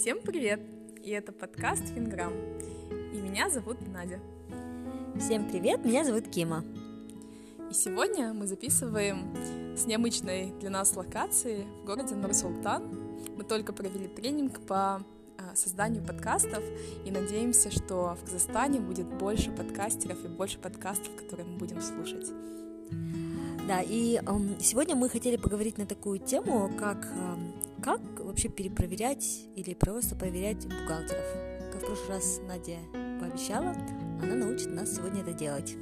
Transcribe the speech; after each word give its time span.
Всем 0.00 0.18
привет! 0.22 0.62
И 1.02 1.10
это 1.10 1.30
подкаст 1.30 1.84
Финграм. 1.88 2.32
И 3.12 3.20
меня 3.20 3.50
зовут 3.50 3.76
Надя. 3.86 4.18
Всем 5.18 5.46
привет, 5.46 5.84
меня 5.84 6.06
зовут 6.06 6.26
Кима. 6.26 6.64
И 7.70 7.74
сегодня 7.74 8.32
мы 8.32 8.46
записываем 8.46 9.76
с 9.76 9.84
необычной 9.84 10.54
для 10.58 10.70
нас 10.70 10.96
локации 10.96 11.66
в 11.82 11.84
городе 11.84 12.14
Нур-Султан. 12.14 12.82
Мы 13.36 13.44
только 13.44 13.74
провели 13.74 14.08
тренинг 14.08 14.60
по 14.60 15.02
а, 15.36 15.54
созданию 15.54 16.02
подкастов 16.02 16.64
и 17.04 17.10
надеемся, 17.10 17.70
что 17.70 18.16
в 18.18 18.24
Казахстане 18.24 18.80
будет 18.80 19.06
больше 19.06 19.50
подкастеров 19.50 20.24
и 20.24 20.28
больше 20.28 20.58
подкастов, 20.58 21.14
которые 21.14 21.46
мы 21.46 21.58
будем 21.58 21.82
слушать. 21.82 22.32
Да, 23.68 23.82
и 23.82 24.16
эм, 24.16 24.56
сегодня 24.60 24.96
мы 24.96 25.08
хотели 25.08 25.36
поговорить 25.36 25.78
на 25.78 25.86
такую 25.86 26.18
тему, 26.18 26.70
как 26.78 27.06
эм, 27.06 27.52
как 27.80 28.00
вообще 28.20 28.48
перепроверять 28.48 29.46
или 29.56 29.74
просто 29.74 30.14
проверять 30.14 30.64
бухгалтеров. 30.64 31.24
Как 31.72 31.82
в 31.82 31.86
прошлый 31.86 32.08
раз 32.08 32.40
Надя 32.46 32.78
пообещала, 33.20 33.74
она 34.22 34.34
научит 34.34 34.70
нас 34.70 34.96
сегодня 34.96 35.22
это 35.22 35.32
делать. 35.32 35.76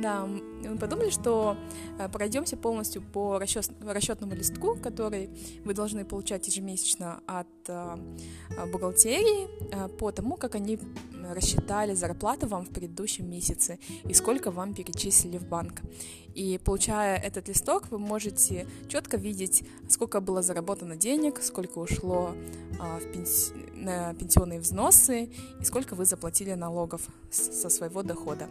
Да, 0.00 0.26
мы 0.26 0.78
подумали, 0.78 1.10
что 1.10 1.56
э, 1.98 2.08
пройдемся 2.08 2.56
полностью 2.56 3.02
по 3.02 3.38
расчет, 3.38 3.70
расчетному 3.80 4.34
листку, 4.34 4.76
который 4.82 5.30
вы 5.64 5.74
должны 5.74 6.04
получать 6.04 6.46
ежемесячно 6.48 7.20
от 7.26 7.46
э, 7.46 7.51
бухгалтерии 8.72 9.48
э, 9.72 9.88
по 9.88 10.10
тому, 10.12 10.36
как 10.36 10.54
они 10.54 10.78
рассчитали 11.30 11.94
зарплату 11.94 12.46
вам 12.46 12.64
в 12.64 12.70
предыдущем 12.70 13.30
месяце 13.30 13.78
и 14.04 14.14
сколько 14.14 14.50
вам 14.50 14.74
перечислили 14.74 15.38
в 15.38 15.46
банк. 15.46 15.82
И 16.34 16.58
получая 16.64 17.18
этот 17.18 17.48
листок, 17.48 17.90
вы 17.90 17.98
можете 17.98 18.66
четко 18.88 19.16
видеть, 19.16 19.64
сколько 19.88 20.20
было 20.20 20.42
заработано 20.42 20.96
денег, 20.96 21.42
сколько 21.42 21.78
ушло 21.78 22.34
а, 22.80 22.98
в 22.98 23.12
пенси... 23.12 23.52
пенсионные 24.18 24.60
взносы 24.60 25.30
и 25.60 25.64
сколько 25.64 25.94
вы 25.94 26.04
заплатили 26.04 26.52
налогов 26.54 27.02
со 27.30 27.68
своего 27.68 28.02
дохода. 28.02 28.48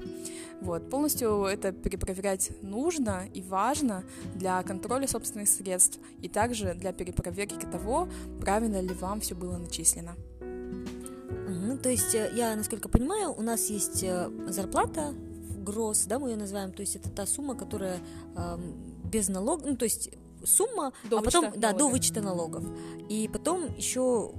Вот. 0.62 0.90
Полностью 0.90 1.46
это 1.46 1.72
перепроверять 1.72 2.52
нужно 2.62 3.28
и 3.34 3.42
важно 3.42 4.04
для 4.36 4.62
контроля 4.64 5.08
собственных 5.08 5.50
средств 5.50 6.00
и 6.22 6.30
также 6.30 6.74
для 6.74 6.94
перепроверки 6.94 7.66
того, 7.66 8.08
правильно 8.40 8.82
ли 8.82 8.94
вам 8.94 9.22
все 9.22 9.36
было 9.36 9.58
начислено. 9.58 10.16
Угу, 10.42 11.78
то 11.78 11.90
есть 11.90 12.16
э, 12.16 12.32
я, 12.34 12.56
насколько 12.56 12.90
понимаю, 12.90 13.34
у 13.34 13.42
нас 13.42 13.70
есть 13.70 14.04
э, 14.04 14.30
зарплата 14.48 15.14
гроз, 15.62 16.06
да, 16.06 16.20
мы 16.20 16.30
ее 16.30 16.38
называем, 16.38 16.72
то 16.72 16.82
есть 16.82 16.96
это 16.96 17.10
та 17.10 17.26
сумма, 17.26 17.56
которая 17.56 18.00
э, 18.36 18.58
без 19.04 19.28
налогов, 19.28 19.66
ну, 19.68 19.76
то 19.76 19.86
есть 19.86 20.12
сумма, 20.46 20.94
до 21.10 21.20
а 21.20 21.22
потом, 21.22 21.44
налогов. 21.44 21.62
да, 21.62 21.74
до 21.74 21.88
вычета 21.88 22.22
налогов. 22.22 22.64
И 23.10 23.30
потом 23.32 23.76
еще 23.78 24.32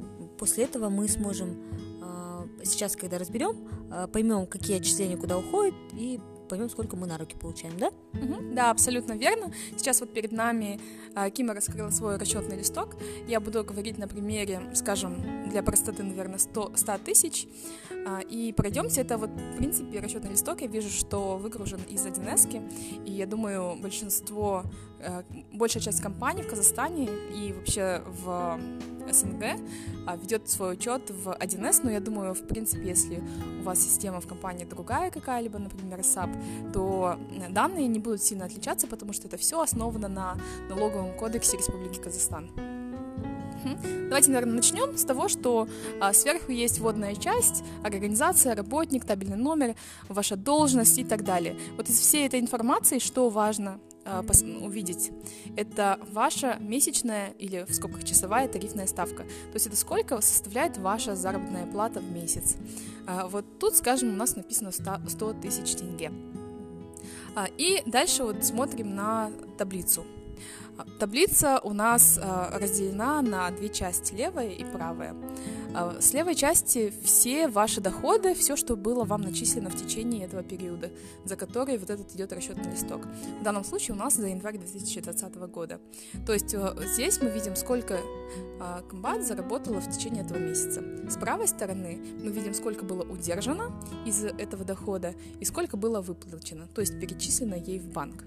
после 0.42 0.64
этого 0.64 0.88
мы 0.88 1.06
сможем 1.06 1.56
э, 2.02 2.64
сейчас, 2.64 2.96
когда 2.96 3.16
разберем, 3.16 3.56
э, 3.92 4.08
поймем, 4.12 4.46
какие 4.46 4.78
отчисления 4.78 5.16
куда 5.16 5.38
уходят 5.38 5.76
и 5.92 6.18
поймем, 6.48 6.68
сколько 6.68 6.96
мы 6.96 7.06
на 7.06 7.16
руки 7.16 7.36
получаем, 7.36 7.78
да? 7.78 7.92
Угу, 8.14 8.54
да, 8.54 8.72
абсолютно 8.72 9.12
верно. 9.12 9.52
Сейчас 9.76 10.00
вот 10.00 10.12
перед 10.12 10.32
нами 10.32 10.80
а, 11.14 11.30
Кима 11.30 11.54
раскрыла 11.54 11.90
свой 11.90 12.16
расчетный 12.16 12.58
листок. 12.58 12.96
Я 13.28 13.38
буду 13.38 13.62
говорить 13.62 13.98
на 13.98 14.08
примере, 14.08 14.60
скажем, 14.74 15.48
для 15.48 15.62
простоты, 15.62 16.02
наверное, 16.02 16.38
100, 16.38 16.72
100 16.74 16.98
тысяч. 17.04 17.46
А, 18.04 18.20
и 18.20 18.52
пройдемте. 18.52 19.00
Это 19.00 19.16
вот, 19.16 19.30
в 19.30 19.56
принципе, 19.56 20.00
расчетный 20.00 20.32
листок. 20.32 20.60
Я 20.60 20.66
вижу, 20.66 20.90
что 20.90 21.38
выгружен 21.38 21.80
из 21.88 22.04
1С. 22.04 23.06
И 23.06 23.12
я 23.12 23.26
думаю, 23.26 23.76
большинство, 23.80 24.64
а, 25.00 25.24
большая 25.52 25.82
часть 25.82 26.02
компаний 26.02 26.42
в 26.42 26.48
Казахстане 26.48 27.08
и 27.34 27.52
вообще 27.52 28.02
в 28.06 28.58
СНГ 29.10 29.44
а, 30.06 30.16
ведет 30.16 30.48
свой 30.48 30.74
учет 30.74 31.10
в 31.10 31.28
1С, 31.28 31.80
но 31.82 31.90
я 31.90 32.00
думаю, 32.00 32.34
в 32.34 32.46
принципе, 32.46 32.88
если 32.88 33.22
у 33.60 33.64
вас 33.64 33.80
система 33.80 34.20
в 34.20 34.26
компании 34.26 34.64
другая 34.64 35.10
какая-либо, 35.10 35.58
например, 35.58 36.00
SAP, 36.00 36.72
то 36.72 37.18
данные 37.50 37.88
не 37.88 37.98
будут 37.98 38.22
сильно 38.22 38.46
отличаться, 38.46 38.86
потому 38.86 39.12
что 39.12 39.28
это 39.28 39.36
все 39.36 39.60
основано 39.60 40.08
на 40.08 40.36
налоговом 40.68 41.16
кодексе 41.16 41.56
Республики 41.56 42.00
Казахстан. 42.00 42.50
Давайте, 44.08 44.30
наверное, 44.30 44.56
начнем 44.56 44.96
с 44.96 45.04
того, 45.04 45.28
что 45.28 45.68
а, 46.00 46.12
сверху 46.12 46.52
есть 46.52 46.80
вводная 46.80 47.14
часть, 47.14 47.62
организация, 47.82 48.54
работник, 48.54 49.04
табельный 49.04 49.36
номер, 49.36 49.76
ваша 50.08 50.36
должность 50.36 50.98
и 50.98 51.04
так 51.04 51.24
далее. 51.24 51.56
Вот 51.76 51.88
из 51.88 51.98
всей 51.98 52.26
этой 52.26 52.40
информации, 52.40 52.98
что 52.98 53.28
важно 53.30 53.78
увидеть, 54.04 55.10
это 55.56 55.98
ваша 56.10 56.56
месячная 56.60 57.30
или 57.38 57.64
в 57.68 57.74
скобках 57.74 58.04
часовая 58.04 58.48
тарифная 58.48 58.86
ставка. 58.86 59.22
То 59.24 59.54
есть 59.54 59.66
это 59.66 59.76
сколько 59.76 60.20
составляет 60.20 60.78
ваша 60.78 61.14
заработная 61.14 61.66
плата 61.66 62.00
в 62.00 62.10
месяц. 62.10 62.56
А, 63.06 63.28
вот 63.28 63.44
тут, 63.58 63.76
скажем, 63.76 64.10
у 64.10 64.16
нас 64.16 64.36
написано 64.36 64.72
100 64.72 65.32
тысяч 65.34 65.74
тенге. 65.76 66.12
А, 67.34 67.48
и 67.56 67.82
дальше 67.86 68.24
вот 68.24 68.44
смотрим 68.44 68.94
на 68.94 69.30
таблицу. 69.58 70.04
Таблица 70.98 71.60
у 71.62 71.72
нас 71.72 72.18
а, 72.20 72.58
разделена 72.58 73.22
на 73.22 73.50
две 73.50 73.68
части, 73.68 74.14
левая 74.14 74.50
и 74.50 74.64
правая. 74.64 75.14
А, 75.74 76.00
с 76.00 76.12
левой 76.12 76.34
части 76.34 76.92
все 77.02 77.48
ваши 77.48 77.80
доходы, 77.80 78.34
все, 78.34 78.56
что 78.56 78.76
было 78.76 79.04
вам 79.04 79.22
начислено 79.22 79.70
в 79.70 79.76
течение 79.76 80.26
этого 80.26 80.42
периода, 80.42 80.90
за 81.24 81.36
который 81.36 81.78
вот 81.78 81.90
этот 81.90 82.14
идет 82.14 82.32
расчетный 82.32 82.70
листок. 82.70 83.06
В 83.40 83.42
данном 83.42 83.64
случае 83.64 83.94
у 83.94 83.98
нас 83.98 84.14
за 84.14 84.28
январь 84.28 84.58
2020 84.58 85.34
года. 85.50 85.80
То 86.26 86.32
есть 86.32 86.54
а, 86.54 86.76
здесь 86.94 87.20
мы 87.20 87.30
видим, 87.30 87.56
сколько 87.56 88.00
комбат 88.88 89.26
заработала 89.26 89.80
в 89.80 89.90
течение 89.90 90.24
этого 90.24 90.38
месяца. 90.38 90.82
С 91.08 91.16
правой 91.16 91.48
стороны 91.48 92.00
мы 92.22 92.30
видим, 92.30 92.54
сколько 92.54 92.84
было 92.84 93.02
удержано 93.02 93.72
из 94.06 94.24
этого 94.24 94.64
дохода 94.64 95.14
и 95.40 95.44
сколько 95.44 95.76
было 95.76 96.00
выплачено, 96.00 96.68
то 96.68 96.80
есть 96.80 96.98
перечислено 97.00 97.54
ей 97.54 97.78
в 97.78 97.92
банк. 97.92 98.24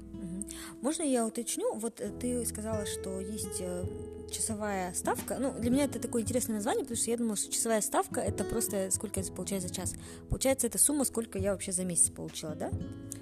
Можно 0.81 1.03
я 1.03 1.25
уточню? 1.25 1.73
Вот 1.75 2.01
э, 2.01 2.09
ты 2.19 2.45
сказала, 2.45 2.85
что 2.85 3.19
есть 3.19 3.59
э, 3.59 3.85
часовая 4.31 4.93
ставка. 4.93 5.37
Ну, 5.39 5.53
для 5.59 5.69
меня 5.69 5.85
это 5.85 5.99
такое 5.99 6.21
интересное 6.21 6.55
название, 6.55 6.83
потому 6.83 6.97
что 6.97 7.11
я 7.11 7.17
думала, 7.17 7.35
что 7.35 7.51
часовая 7.51 7.81
ставка 7.81 8.21
это 8.21 8.43
просто 8.43 8.89
сколько 8.91 9.19
я 9.19 9.31
получаю 9.31 9.61
за 9.61 9.69
час. 9.69 9.93
Получается, 10.29 10.67
это 10.67 10.77
сумма, 10.77 11.05
сколько 11.05 11.39
я 11.39 11.51
вообще 11.51 11.71
за 11.71 11.83
месяц 11.83 12.09
получила, 12.09 12.55
да? 12.55 12.71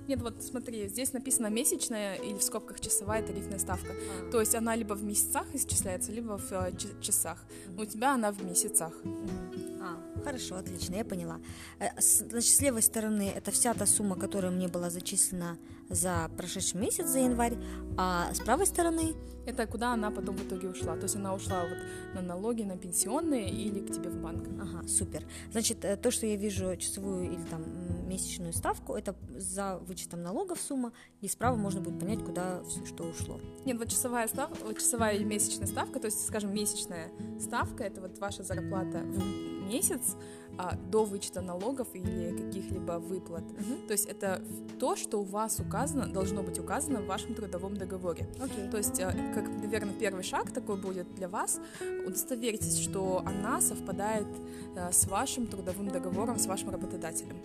Нет, 0.07 0.21
вот 0.21 0.43
смотри, 0.43 0.87
здесь 0.89 1.13
написано 1.13 1.47
месячная 1.47 2.15
или 2.15 2.37
в 2.37 2.43
скобках 2.43 2.79
часовая 2.79 3.25
тарифная 3.25 3.59
ставка. 3.59 3.93
А. 3.93 4.31
То 4.31 4.39
есть 4.41 4.53
она 4.55 4.75
либо 4.75 4.93
в 4.93 5.03
месяцах 5.03 5.45
исчисляется, 5.53 6.11
либо 6.11 6.37
в 6.37 6.51
э, 6.51 6.71
часах. 7.01 7.43
Но 7.67 7.83
у 7.83 7.85
тебя 7.85 8.13
она 8.13 8.31
в 8.31 8.43
месяцах. 8.43 8.93
А, 9.05 9.52
хорошо, 10.23 10.55
отлично, 10.55 10.95
я 10.95 11.05
поняла. 11.05 11.39
Значит, 11.99 12.55
с 12.55 12.61
левой 12.61 12.81
стороны 12.81 13.31
это 13.35 13.51
вся 13.51 13.73
та 13.73 13.85
сумма, 13.85 14.15
которая 14.15 14.51
мне 14.51 14.67
была 14.67 14.89
зачислена 14.89 15.57
за 15.89 16.29
прошедший 16.37 16.79
месяц, 16.79 17.07
за 17.07 17.19
январь, 17.19 17.57
а 17.97 18.33
с 18.33 18.39
правой 18.39 18.65
стороны... 18.65 19.15
Это 19.45 19.67
куда 19.67 19.91
она 19.91 20.09
потом 20.09 20.37
в 20.37 20.47
итоге 20.47 20.69
ушла. 20.69 20.95
То 20.95 21.03
есть 21.03 21.17
она 21.17 21.33
ушла 21.33 21.63
вот 21.63 21.77
на 22.15 22.21
налоги, 22.21 22.63
на 22.63 22.77
пенсионные 22.77 23.49
или 23.49 23.81
к 23.85 23.91
тебе 23.91 24.09
в 24.09 24.21
банк. 24.21 24.47
Ага, 24.61 24.87
супер. 24.87 25.27
Значит, 25.51 25.83
э, 25.83 25.97
то, 25.97 26.11
что 26.11 26.25
я 26.25 26.37
вижу 26.37 26.77
часовую 26.77 27.25
или 27.25 27.43
там 27.49 28.07
месячную 28.07 28.53
ставку, 28.53 28.93
это 28.93 29.17
за 29.35 29.79
вычетом 29.79 30.23
налогов 30.23 30.61
сумма, 30.61 30.93
и 31.19 31.27
справа 31.27 31.57
можно 31.57 31.81
будет 31.81 31.99
понять, 31.99 32.23
куда 32.23 32.63
все 32.63 32.85
что 32.85 33.03
ушло. 33.03 33.37
Нет, 33.65 33.77
вот 33.77 33.89
часовая 33.89 34.29
ставка, 34.29 34.63
вот 34.63 34.77
часовая 34.77 35.15
или 35.15 35.25
месячная 35.25 35.67
ставка, 35.67 35.99
то 35.99 36.05
есть, 36.05 36.25
скажем, 36.25 36.53
месячная 36.53 37.11
ставка, 37.37 37.83
это 37.83 37.99
вот 37.99 38.17
ваша 38.19 38.43
зарплата 38.43 38.99
в 38.99 39.52
месяц, 39.73 40.15
а, 40.57 40.75
до 40.91 41.03
вычета 41.03 41.41
налогов 41.41 41.87
или 41.93 42.37
каких-либо 42.37 42.99
выплат. 42.99 43.43
Uh-huh. 43.43 43.87
То 43.87 43.93
есть 43.93 44.05
это 44.05 44.41
то, 44.79 44.95
что 44.95 45.19
у 45.21 45.23
вас 45.23 45.59
указано, 45.59 46.07
должно 46.07 46.43
быть 46.43 46.59
указано 46.59 47.01
в 47.01 47.07
вашем 47.07 47.33
трудовом 47.33 47.75
договоре. 47.75 48.27
Okay. 48.37 48.69
То 48.69 48.77
есть, 48.77 48.99
а, 48.99 49.11
как, 49.33 49.47
наверное, 49.47 49.93
первый 49.93 50.23
шаг 50.23 50.51
такой 50.51 50.77
будет 50.77 51.13
для 51.15 51.27
вас, 51.27 51.59
удостоверьтесь, 52.05 52.79
что 52.79 53.23
она 53.25 53.61
совпадает 53.61 54.27
а, 54.75 54.91
с 54.91 55.07
вашим 55.07 55.47
трудовым 55.47 55.89
договором, 55.89 56.37
с 56.37 56.45
вашим 56.45 56.69
работодателем. 56.69 57.37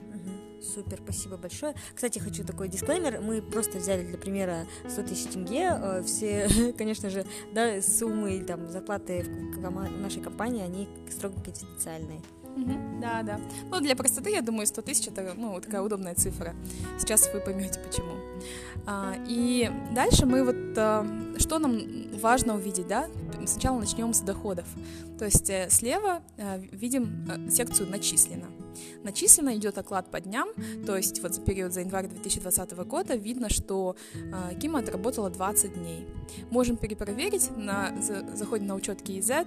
Супер, 0.62 1.00
спасибо 1.02 1.37
большое. 1.37 1.75
Кстати, 1.94 2.19
хочу 2.19 2.44
такой 2.44 2.69
дисклеймер. 2.69 3.20
Мы 3.20 3.43
просто 3.43 3.78
взяли 3.78 4.05
для 4.05 4.19
примера 4.19 4.66
100 4.88 5.02
тысяч 5.02 5.31
тенге. 5.31 5.70
Э, 5.70 6.02
все, 6.05 6.49
конечно 6.78 7.10
же, 7.10 7.25
да, 7.52 7.81
суммы 7.81 8.40
там, 8.40 8.70
зарплаты 8.70 9.22
в 9.22 10.00
нашей 10.00 10.22
компании, 10.22 10.62
они 10.62 10.88
строго 11.10 11.40
конфиденциальные. 11.43 12.20
Угу, 12.56 13.00
да, 13.00 13.22
да. 13.22 13.40
Ну, 13.70 13.81
для 13.81 13.94
простоты, 13.94 14.31
я 14.31 14.43
думаю, 14.43 14.66
100 14.66 14.82
тысяч 14.82 15.08
это 15.08 15.34
ну, 15.37 15.60
такая 15.60 15.81
удобная 15.81 16.14
цифра. 16.14 16.55
Сейчас 16.99 17.31
вы 17.32 17.40
поймете, 17.40 17.78
почему. 17.78 18.14
А, 18.87 19.14
и 19.28 19.70
дальше 19.94 20.26
мы 20.26 20.44
вот, 20.44 20.56
а, 20.76 21.06
что 21.38 21.58
нам 21.58 21.78
важно 22.19 22.55
увидеть, 22.55 22.88
да? 22.88 23.08
Сначала 23.46 23.78
начнем 23.78 24.12
с 24.12 24.20
доходов. 24.20 24.66
То 25.19 25.25
есть 25.25 25.49
э, 25.50 25.69
слева 25.70 26.22
а, 26.37 26.58
видим 26.58 27.49
секцию 27.50 27.88
«Начислено». 27.90 28.46
Начисленно 29.03 29.56
идет 29.56 29.79
оклад 29.79 30.11
по 30.11 30.20
дням, 30.20 30.49
то 30.87 30.97
есть 30.97 31.23
вот 31.23 31.35
за 31.35 31.41
период 31.41 31.73
за 31.73 31.81
январь 31.81 32.09
2020 32.09 32.73
года 32.87 33.15
видно, 33.15 33.49
что 33.49 33.97
э, 34.15 34.55
Кима 34.61 34.81
отработала 34.81 35.31
20 35.31 35.75
дней. 35.75 36.06
Можем 36.50 36.76
перепроверить, 36.76 37.50
на, 37.56 37.94
за, 38.00 38.25
заходим 38.37 38.67
на 38.67 38.75
учет 38.75 39.03
KZ, 39.03 39.47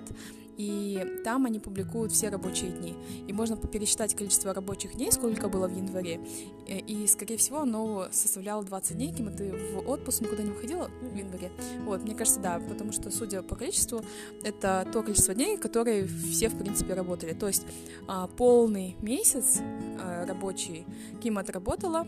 и 0.57 1.21
там 1.23 1.45
они 1.45 1.59
публикуют 1.59 2.11
все 2.11 2.29
рабочие 2.29 2.71
дни. 2.71 2.95
И 3.27 3.33
можно 3.33 3.55
пересчитать 3.55 4.15
количество 4.15 4.53
рабочих 4.53 4.95
дней, 4.95 5.11
сколько 5.11 5.49
было 5.49 5.67
в 5.67 5.75
январе, 5.75 6.19
и, 6.67 7.05
скорее 7.07 7.37
всего, 7.37 7.59
оно 7.59 8.07
составляло 8.11 8.63
20 8.63 8.97
дней, 8.97 9.13
Кима, 9.13 9.31
ты 9.31 9.51
в 9.51 9.89
отпуск 9.89 10.21
никуда 10.21 10.43
не 10.43 10.51
выходила 10.51 10.89
в 11.01 11.15
январе? 11.15 11.51
Вот, 11.85 12.03
мне 12.03 12.15
кажется, 12.15 12.39
да, 12.39 12.59
потому 12.59 12.91
что, 12.91 13.11
судя 13.11 13.41
по 13.41 13.55
количеству, 13.55 14.03
это 14.43 14.87
то 14.91 15.03
количество 15.03 15.33
дней, 15.33 15.57
которые 15.57 16.07
все, 16.07 16.49
в 16.49 16.57
принципе, 16.57 16.93
работали. 16.93 17.33
То 17.33 17.47
есть 17.47 17.65
а, 18.07 18.27
полный 18.27 18.95
месяц 19.01 19.59
а, 19.99 20.25
рабочий 20.25 20.85
Ким 21.21 21.37
отработала, 21.37 22.07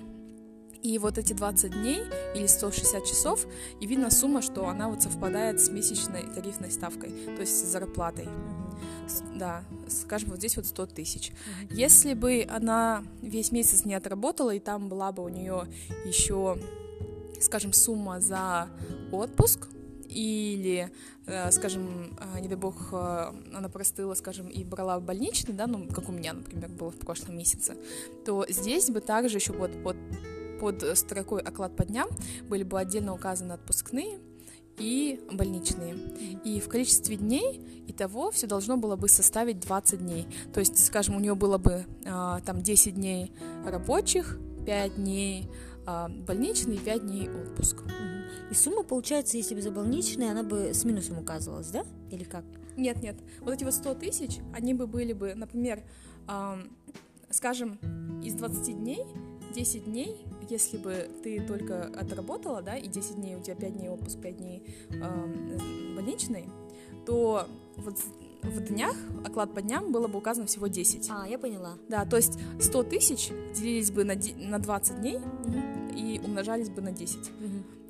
и 0.83 0.99
вот 0.99 1.17
эти 1.17 1.33
20 1.33 1.71
дней 1.71 2.03
или 2.35 2.45
160 2.45 3.05
часов, 3.05 3.47
и 3.79 3.87
видно 3.87 4.11
сумма, 4.11 4.41
что 4.41 4.67
она 4.67 4.89
вот 4.89 5.01
совпадает 5.01 5.59
с 5.59 5.69
месячной 5.69 6.23
тарифной 6.23 6.71
ставкой, 6.71 7.09
то 7.09 7.41
есть 7.41 7.57
с 7.57 7.71
зарплатой. 7.71 8.27
Да, 9.35 9.63
скажем, 9.87 10.29
вот 10.29 10.39
здесь 10.39 10.57
вот 10.57 10.65
100 10.65 10.85
тысяч. 10.87 11.31
Если 11.71 12.13
бы 12.13 12.45
она 12.49 13.03
весь 13.21 13.51
месяц 13.51 13.85
не 13.85 13.95
отработала, 13.95 14.53
и 14.53 14.59
там 14.59 14.89
была 14.89 15.11
бы 15.11 15.23
у 15.23 15.29
нее 15.29 15.67
еще, 16.05 16.59
скажем, 17.39 17.73
сумма 17.73 18.19
за 18.19 18.67
отпуск, 19.11 19.67
или, 20.09 20.91
э, 21.25 21.51
скажем, 21.51 22.15
э, 22.35 22.39
не 22.39 22.47
дай 22.47 22.57
бог, 22.57 22.89
э, 22.91 23.31
она 23.53 23.67
простыла, 23.69 24.13
скажем, 24.13 24.47
и 24.47 24.63
брала 24.63 24.99
больничный, 24.99 25.55
да, 25.55 25.65
ну, 25.65 25.87
как 25.87 26.07
у 26.09 26.11
меня, 26.11 26.33
например, 26.33 26.69
было 26.69 26.91
в 26.91 26.97
прошлом 26.97 27.37
месяце, 27.37 27.75
то 28.23 28.45
здесь 28.47 28.89
бы 28.89 29.01
также 29.01 29.37
еще 29.37 29.53
вот, 29.53 29.71
вот 29.83 29.95
под 30.63 30.97
строкой 30.97 31.41
«Оклад 31.41 31.75
по 31.75 31.83
дням» 31.83 32.07
были 32.43 32.63
бы 32.63 32.79
отдельно 32.79 33.13
указаны 33.13 33.51
отпускные 33.51 34.19
и 34.77 35.19
больничные. 35.29 35.93
И 36.45 36.61
в 36.61 36.69
количестве 36.69 37.17
дней 37.17 37.83
и 37.85 37.91
того 37.91 38.31
все 38.31 38.47
должно 38.47 38.77
было 38.77 38.95
бы 38.95 39.09
составить 39.09 39.59
20 39.59 39.99
дней. 39.99 40.25
То 40.53 40.61
есть, 40.61 40.81
скажем, 40.85 41.17
у 41.17 41.19
нее 41.19 41.35
было 41.35 41.57
бы 41.57 41.85
а, 42.05 42.39
там 42.45 42.61
10 42.61 42.95
дней 42.95 43.33
рабочих, 43.65 44.39
5 44.65 44.95
дней 44.95 45.49
а, 45.85 46.07
больничный 46.07 46.77
и 46.77 46.79
5 46.79 47.07
дней 47.07 47.29
отпуск. 47.29 47.83
И 48.49 48.53
сумма, 48.53 48.83
получается, 48.83 49.35
если 49.35 49.55
бы 49.55 49.61
за 49.61 49.69
больничные, 49.69 50.31
она 50.31 50.43
бы 50.43 50.73
с 50.73 50.85
минусом 50.85 51.19
указывалась, 51.19 51.71
да? 51.71 51.83
Или 52.09 52.23
как? 52.23 52.45
Нет, 52.77 53.03
нет. 53.03 53.17
Вот 53.41 53.53
эти 53.53 53.65
вот 53.65 53.73
100 53.73 53.95
тысяч, 53.95 54.37
они 54.53 54.73
бы 54.73 54.87
были 54.87 55.11
бы, 55.11 55.35
например, 55.35 55.83
а, 56.25 56.57
скажем, 57.29 57.79
из 58.23 58.33
20 58.35 58.77
дней 58.77 59.03
10 59.53 59.85
дней, 59.85 60.17
если 60.49 60.77
бы 60.77 61.09
ты 61.23 61.41
только 61.41 61.85
отработала, 61.85 62.61
да, 62.61 62.75
и 62.75 62.87
10 62.87 63.15
дней, 63.15 63.35
у 63.35 63.41
тебя 63.41 63.55
5 63.55 63.77
дней 63.77 63.89
отпуск, 63.89 64.19
5 64.19 64.37
дней 64.37 64.63
э, 64.89 65.95
больничный, 65.95 66.49
то 67.05 67.47
вот 67.77 67.97
в 68.43 68.59
днях, 68.67 68.95
оклад 69.23 69.53
по 69.53 69.61
дням 69.61 69.91
было 69.91 70.07
бы 70.07 70.17
указано 70.17 70.47
всего 70.47 70.67
10. 70.67 71.09
А, 71.09 71.27
я 71.27 71.39
поняла. 71.39 71.77
Да, 71.87 72.05
то 72.05 72.17
есть 72.17 72.37
100 72.59 72.83
тысяч 72.83 73.29
делились 73.55 73.91
бы 73.91 74.03
на, 74.03 74.15
на 74.37 74.59
20 74.59 74.99
дней 74.99 75.17
угу. 75.17 75.97
и 75.97 76.19
умножались 76.19 76.69
бы 76.69 76.81
на 76.81 76.91
10. 76.91 77.17
Угу. 77.17 77.29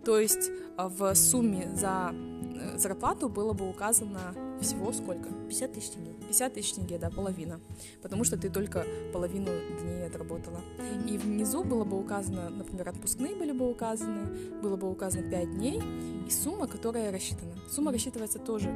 То 0.05 0.19
есть 0.19 0.51
а, 0.77 0.89
в 0.89 1.15
сумме 1.15 1.69
за 1.75 2.13
э, 2.13 2.77
зарплату 2.77 3.29
было 3.29 3.53
бы 3.53 3.69
указано 3.69 4.35
всего 4.61 4.91
сколько? 4.91 5.29
50 5.47 5.73
тысяч 5.73 5.89
тенге. 5.89 6.13
50 6.27 6.53
тысяч 6.53 6.73
тенге, 6.73 6.97
да, 6.97 7.09
половина. 7.09 7.59
Потому 8.01 8.23
что 8.23 8.37
ты 8.37 8.49
только 8.49 8.85
половину 9.11 9.49
дней 9.81 10.07
отработала. 10.07 10.61
И 11.07 11.17
внизу 11.17 11.63
было 11.63 11.83
бы 11.83 11.99
указано, 11.99 12.49
например, 12.49 12.89
отпускные 12.89 13.35
были 13.35 13.51
бы 13.51 13.69
указаны, 13.69 14.27
было 14.61 14.75
бы 14.75 14.89
указано 14.89 15.29
5 15.29 15.55
дней, 15.55 15.81
и 16.27 16.31
сумма, 16.31 16.67
которая 16.67 17.11
рассчитана. 17.11 17.53
Сумма 17.69 17.91
рассчитывается 17.91 18.39
тоже. 18.39 18.69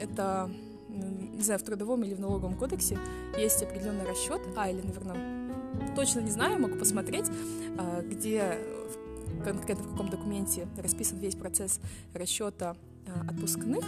Это, 0.00 0.50
не 0.88 1.42
знаю, 1.42 1.60
в 1.60 1.62
трудовом 1.62 2.02
или 2.04 2.14
в 2.14 2.20
налоговом 2.20 2.56
кодексе 2.56 2.98
есть 3.38 3.62
определенный 3.62 4.06
расчет, 4.06 4.40
а, 4.56 4.70
или, 4.70 4.80
наверное, 4.80 5.94
точно 5.94 6.20
не 6.20 6.30
знаю, 6.30 6.58
могу 6.58 6.76
посмотреть, 6.76 7.26
а, 7.78 8.02
где 8.02 8.58
конкретно 9.44 9.84
в 9.84 9.90
каком 9.90 10.08
документе 10.08 10.68
расписан 10.76 11.18
весь 11.18 11.34
процесс 11.34 11.80
расчета 12.14 12.76
а, 13.06 13.30
отпускных, 13.30 13.84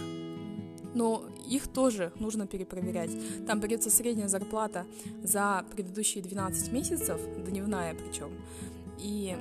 но 0.93 1.25
их 1.47 1.67
тоже 1.67 2.11
нужно 2.19 2.47
перепроверять. 2.47 3.11
Там 3.47 3.59
берется 3.59 3.89
средняя 3.89 4.27
зарплата 4.27 4.85
за 5.23 5.65
предыдущие 5.71 6.23
12 6.23 6.71
месяцев, 6.71 7.19
дневная 7.45 7.95
причем, 7.95 8.31
и 9.03 9.37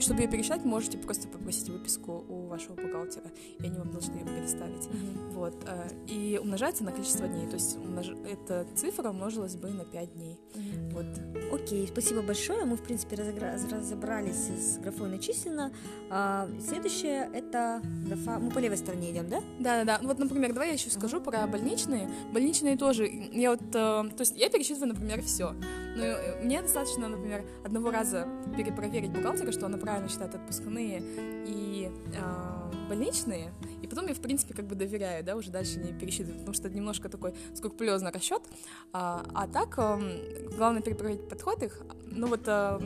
чтобы 0.00 0.22
ее 0.22 0.28
пересчитать, 0.28 0.64
можете 0.64 0.98
просто 0.98 1.28
попросить 1.28 1.68
выписку 1.68 2.24
у 2.28 2.46
вашего 2.46 2.74
бухгалтера, 2.74 3.30
и 3.60 3.64
они 3.64 3.78
вам 3.78 3.90
должны 3.92 4.16
ее 4.16 4.24
предоставить. 4.24 4.86
Mm-hmm. 4.86 5.32
Вот. 5.32 5.54
Э, 5.66 5.88
и 6.08 6.38
умножается 6.42 6.84
на 6.84 6.92
количество 6.92 7.28
дней. 7.28 7.46
То 7.46 7.54
есть 7.54 7.76
умнож... 7.76 8.08
эта 8.28 8.66
цифра 8.74 9.10
умножилась 9.10 9.54
бы 9.54 9.70
на 9.70 9.84
5 9.84 10.14
дней. 10.14 10.40
Mm-hmm. 10.54 10.90
Вот. 10.92 11.60
Окей, 11.60 11.86
спасибо 11.86 12.22
большое. 12.22 12.64
Мы, 12.64 12.76
в 12.76 12.82
принципе, 12.82 13.16
разобрались 13.16 14.48
с 14.48 14.78
графой 14.78 15.08
начислено. 15.08 15.72
А, 16.10 16.48
следующее 16.60 17.30
это 17.32 17.80
графа... 18.06 18.38
Мы 18.38 18.50
по 18.50 18.58
левой 18.58 18.76
стороне 18.76 19.12
идем, 19.12 19.28
да? 19.28 19.40
Да-да-да. 19.60 20.00
Вот, 20.02 20.18
например, 20.18 20.52
давай 20.52 20.68
я 20.68 20.74
еще 20.74 20.90
скажу 20.90 21.18
mm-hmm. 21.18 21.24
про 21.24 21.46
больничные. 21.46 22.10
Больничные 22.32 22.76
тоже. 22.76 23.06
Я 23.06 23.52
вот... 23.52 23.62
Э, 23.68 24.10
то 24.10 24.20
есть 24.20 24.36
я 24.36 24.48
пересчитываю, 24.48 24.88
например, 24.88 25.22
все. 25.22 25.54
Но 25.94 26.04
э, 26.04 26.42
мне 26.42 26.62
достаточно, 26.62 27.08
например, 27.08 27.44
одного 27.64 27.90
раза 27.90 28.28
перепроверить 28.56 29.10
бухгалтера, 29.10 29.52
что 29.52 29.66
она 29.66 29.78
правильно 29.78 30.08
считает 30.08 30.34
отпускные 30.34 31.02
и 31.46 31.90
э, 32.14 32.64
больничные, 32.88 33.52
и 33.82 33.86
потом 33.86 34.06
я, 34.06 34.14
в 34.14 34.20
принципе, 34.20 34.54
как 34.54 34.66
бы 34.66 34.74
доверяю, 34.74 35.24
да, 35.24 35.36
уже 35.36 35.50
дальше 35.50 35.78
не 35.78 35.92
пересчитываю, 35.92 36.38
потому 36.38 36.54
что 36.54 36.68
это 36.68 36.76
немножко 36.76 37.08
такой 37.08 37.34
скрупулезный 37.54 38.10
расчет, 38.10 38.42
а, 38.92 39.24
а 39.34 39.46
так 39.46 39.74
э, 39.78 40.48
главное 40.56 40.82
перепроверить 40.82 41.28
подход 41.28 41.62
их, 41.62 41.80
ну 42.06 42.28
вот 42.28 42.42
э, 42.46 42.78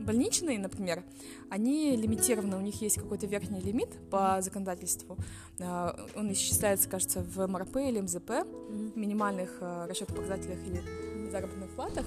больничные, 0.00 0.58
например, 0.58 1.02
они 1.50 1.96
лимитированы, 1.96 2.56
у 2.56 2.60
них 2.60 2.80
есть 2.80 2.96
какой-то 2.96 3.26
верхний 3.26 3.60
лимит 3.60 3.90
по 4.10 4.38
законодательству, 4.40 5.16
э, 5.58 5.92
он 6.14 6.32
исчисляется, 6.32 6.88
кажется, 6.88 7.20
в 7.20 7.46
МРП 7.46 7.76
или 7.76 8.00
МЗП, 8.00 8.30
минимальных 8.94 9.58
э, 9.60 9.86
расчетных 9.88 10.18
показателях 10.18 10.58
или 10.66 11.30
заработных 11.30 11.70
платах, 11.70 12.06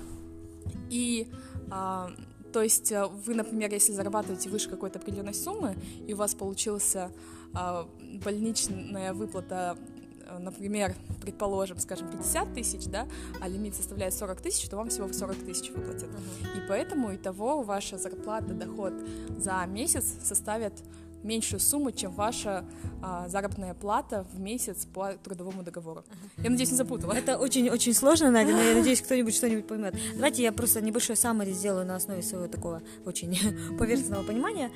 и 0.90 1.28
а, 1.72 2.12
то 2.52 2.62
есть 2.62 2.92
э, 2.92 3.06
вы, 3.06 3.36
например, 3.36 3.72
если 3.72 3.94
зарабатываете 3.94 4.50
выше 4.50 4.70
какой-то 4.70 5.00
определенной 5.00 5.34
суммы, 5.34 5.76
и 6.08 6.14
у 6.14 6.18
вас 6.18 6.34
получился 6.34 7.12
а, 7.54 7.88
больничная 8.24 9.14
выплата 9.14 9.78
э, 10.26 10.38
например, 10.40 10.96
предположим, 11.22 11.78
скажем, 11.80 12.10
50 12.10 12.54
тысяч, 12.54 12.86
да, 12.86 13.08
а 13.42 13.48
лимит 13.48 13.76
составляет 13.76 14.14
40 14.14 14.42
тысяч, 14.42 14.68
то 14.68 14.78
вам 14.78 14.90
всего 14.90 15.12
40 15.12 15.38
тысяч 15.46 15.70
выплатят. 15.72 16.10
Uh-huh. 16.10 16.58
И 16.58 16.68
поэтому 16.68 17.12
и 17.12 17.18
того 17.18 17.62
ваша 17.62 17.98
зарплата, 17.98 18.54
доход 18.54 18.94
за 19.38 19.64
месяц 19.68 20.16
составит 20.24 20.74
меньшую 21.24 21.60
сумму, 21.60 21.92
чем 21.92 22.12
ваша 22.12 22.66
а, 23.02 23.28
заработная 23.28 23.74
плата 23.74 24.26
в 24.34 24.40
месяц 24.40 24.86
по 24.86 25.14
трудовому 25.14 25.64
договору. 25.64 26.04
Я 26.38 26.50
надеюсь, 26.50 26.72
не 26.72 26.78
запутала. 26.78 27.14
Это 27.14 27.38
очень-очень 27.38 27.94
сложно, 27.94 28.32
Надя, 28.32 28.52
но 28.52 28.62
я 28.62 28.76
надеюсь, 28.76 29.02
кто-нибудь 29.02 29.36
что-нибудь 29.36 29.68
поймет. 29.68 29.96
Давайте 30.16 30.44
я 30.44 30.52
просто 30.52 30.82
небольшой 30.82 31.16
саммари 31.16 31.52
сделаю 31.52 31.86
на 31.86 31.96
основе 31.96 32.22
своего 32.22 32.48
такого 32.48 32.82
очень 33.06 33.38
поверхностного 33.78 34.24
понимания 34.24 34.72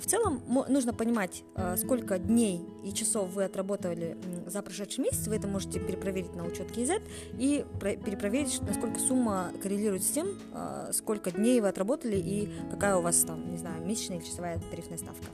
в 0.00 0.06
целом 0.06 0.42
нужно 0.68 0.92
понимать, 0.92 1.44
э, 1.54 1.76
сколько 1.76 2.18
дней 2.18 2.66
и 2.84 2.92
часов 2.92 3.30
вы 3.30 3.44
отработали 3.44 4.16
за 4.46 4.62
прошедший 4.62 5.04
месяц. 5.04 5.26
Вы 5.26 5.36
это 5.36 5.48
можете 5.48 5.80
перепроверить 5.80 6.34
на 6.34 6.44
учет 6.44 6.70
KZ 6.70 7.02
и 7.38 7.64
перепроверить, 7.80 8.60
насколько 8.62 8.98
сумма 8.98 9.52
коррелирует 9.62 10.02
с 10.02 10.10
тем, 10.10 10.28
э, 10.52 10.90
сколько 10.92 11.30
дней 11.30 11.60
вы 11.60 11.68
отработали 11.68 12.16
и 12.16 12.48
какая 12.70 12.96
у 12.96 13.02
вас 13.02 13.16
там, 13.22 13.50
не 13.50 13.58
знаю, 13.58 13.84
месячная 13.84 14.18
или 14.18 14.24
часовая 14.24 14.60
тарифная 14.70 14.98
ставка. 14.98 15.26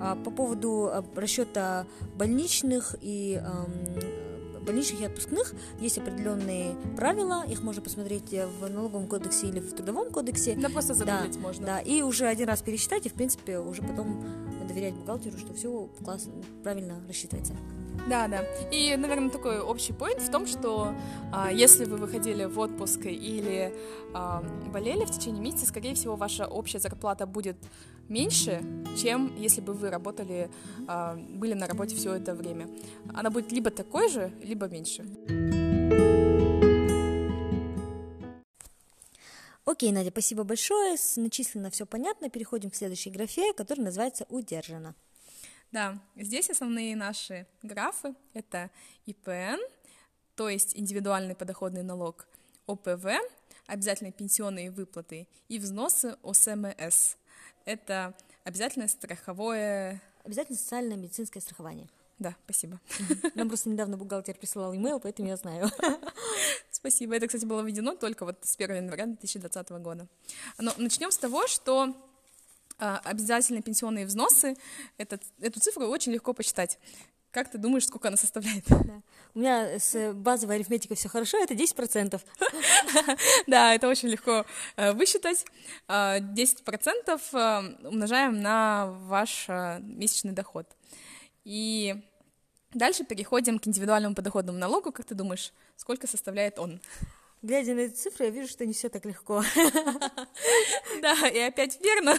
А 0.00 0.16
по 0.16 0.30
поводу 0.30 0.90
э, 0.92 1.02
расчета 1.16 1.86
больничных 2.16 2.96
и 3.00 3.40
эм, 3.42 4.13
больничных 4.64 5.00
и 5.00 5.04
отпускных 5.04 5.52
есть 5.80 5.98
определенные 5.98 6.74
правила, 6.96 7.44
их 7.46 7.62
можно 7.62 7.82
посмотреть 7.82 8.34
в 8.60 8.68
налоговом 8.68 9.06
кодексе 9.06 9.48
или 9.48 9.60
в 9.60 9.72
трудовом 9.72 10.10
кодексе. 10.10 10.56
Да, 10.56 10.68
просто 10.68 10.94
загуглить 10.94 11.34
да, 11.34 11.40
можно. 11.40 11.66
Да, 11.66 11.80
и 11.80 12.02
уже 12.02 12.26
один 12.26 12.48
раз 12.48 12.62
пересчитать, 12.62 13.06
и, 13.06 13.08
в 13.08 13.14
принципе, 13.14 13.58
уже 13.58 13.82
потом 13.82 14.24
доверять 14.74 14.94
бухгалтеру, 14.94 15.38
что 15.38 15.54
все 15.54 15.88
классно, 16.04 16.32
правильно 16.62 17.00
рассчитывается. 17.06 17.54
Да, 18.08 18.28
да. 18.28 18.42
И, 18.70 18.96
наверное, 18.96 19.30
такой 19.30 19.60
общий 19.60 19.92
поинт 19.92 20.20
в 20.20 20.30
том, 20.30 20.46
что 20.46 20.94
а, 21.32 21.50
если 21.50 21.84
вы 21.84 21.96
выходили 21.96 22.44
в 22.44 22.58
отпуск 22.58 23.06
или 23.06 23.72
а, 24.12 24.42
болели 24.72 25.04
в 25.04 25.10
течение 25.10 25.40
месяца, 25.40 25.66
скорее 25.66 25.94
всего, 25.94 26.16
ваша 26.16 26.46
общая 26.46 26.80
зарплата 26.80 27.26
будет 27.26 27.56
меньше, 28.08 28.62
чем 29.00 29.34
если 29.36 29.60
бы 29.60 29.72
вы 29.72 29.90
работали, 29.90 30.50
а, 30.88 31.16
были 31.16 31.54
на 31.54 31.66
работе 31.66 31.94
все 31.94 32.14
это 32.14 32.34
время. 32.34 32.68
Она 33.14 33.30
будет 33.30 33.52
либо 33.52 33.70
такой 33.70 34.08
же, 34.08 34.32
либо 34.42 34.66
меньше. 34.66 35.04
Окей, 39.74 39.90
Надя, 39.90 40.10
спасибо 40.10 40.44
большое. 40.44 40.96
Начислено 41.16 41.68
все 41.68 41.84
понятно. 41.84 42.30
Переходим 42.30 42.70
к 42.70 42.76
следующей 42.76 43.10
графе, 43.10 43.52
которая 43.54 43.86
называется 43.86 44.24
«Удержано». 44.28 44.94
Да, 45.72 45.98
здесь 46.14 46.48
основные 46.48 46.94
наши 46.94 47.48
графы— 47.64 48.14
это 48.34 48.70
ИПН, 49.06 49.58
то 50.36 50.48
есть 50.48 50.76
индивидуальный 50.76 51.34
подоходный 51.34 51.82
налог, 51.82 52.28
ОПВ, 52.68 53.04
обязательные 53.66 54.12
пенсионные 54.12 54.70
выплаты 54.70 55.26
и 55.48 55.58
взносы 55.58 56.16
ОСМС. 56.22 57.16
Это 57.64 58.14
обязательное 58.44 58.86
страховое... 58.86 60.00
Обязательно 60.22 60.56
социальное 60.56 60.96
медицинское 60.96 61.40
страхование. 61.40 61.88
Да, 62.20 62.36
спасибо. 62.44 62.80
Нам 63.34 63.48
просто 63.48 63.70
недавно 63.70 63.96
бухгалтер 63.96 64.36
присылал 64.36 64.72
имейл, 64.76 65.00
поэтому 65.00 65.28
я 65.28 65.36
знаю. 65.36 65.68
Спасибо. 66.84 67.16
Это, 67.16 67.26
кстати, 67.28 67.46
было 67.46 67.62
введено 67.62 67.94
только 67.94 68.26
вот 68.26 68.36
с 68.42 68.56
1 68.56 68.76
января 68.76 69.06
2020 69.06 69.70
года. 69.70 70.06
Но 70.58 70.70
начнем 70.76 71.10
с 71.10 71.16
того, 71.16 71.46
что 71.46 71.96
а, 72.78 73.00
обязательные 73.04 73.62
пенсионные 73.62 74.04
взносы, 74.04 74.54
этот, 74.98 75.22
эту 75.40 75.60
цифру 75.60 75.86
очень 75.86 76.12
легко 76.12 76.34
посчитать. 76.34 76.78
Как 77.30 77.50
ты 77.50 77.56
думаешь, 77.56 77.86
сколько 77.86 78.08
она 78.08 78.18
составляет? 78.18 78.66
Да. 78.68 79.00
У 79.32 79.38
меня 79.38 79.78
с 79.78 80.12
базовой 80.12 80.56
арифметикой 80.56 80.98
все 80.98 81.08
хорошо, 81.08 81.42
это 81.42 81.54
10%. 81.54 82.20
Да, 83.46 83.74
это 83.74 83.88
очень 83.88 84.10
легко 84.10 84.44
э, 84.76 84.92
высчитать. 84.92 85.46
10% 85.88 87.20
э, 87.32 87.88
умножаем 87.88 88.42
на 88.42 88.88
ваш 89.06 89.46
э, 89.48 89.78
месячный 89.80 90.32
доход. 90.32 90.66
И 91.44 91.96
дальше 92.74 93.04
переходим 93.04 93.58
к 93.58 93.66
индивидуальному 93.66 94.14
подоходному 94.14 94.58
налогу. 94.58 94.92
Как 94.92 95.06
ты 95.06 95.14
думаешь, 95.14 95.50
сколько 95.76 96.06
составляет 96.06 96.58
он? 96.58 96.80
Глядя 97.42 97.74
на 97.74 97.80
эти 97.80 97.94
цифры, 97.94 98.26
я 98.26 98.30
вижу, 98.30 98.48
что 98.48 98.64
не 98.64 98.72
все 98.72 98.88
так 98.88 99.04
легко. 99.04 99.42
Да, 101.02 101.28
и 101.28 101.38
опять 101.38 101.78
верно. 101.82 102.18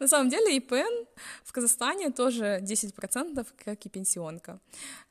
На 0.00 0.08
самом 0.08 0.30
деле 0.30 0.56
ИПН 0.56 1.06
в 1.44 1.52
Казахстане 1.52 2.10
тоже 2.10 2.60
10%, 2.62 3.46
как 3.64 3.86
и 3.86 3.88
пенсионка. 3.88 4.58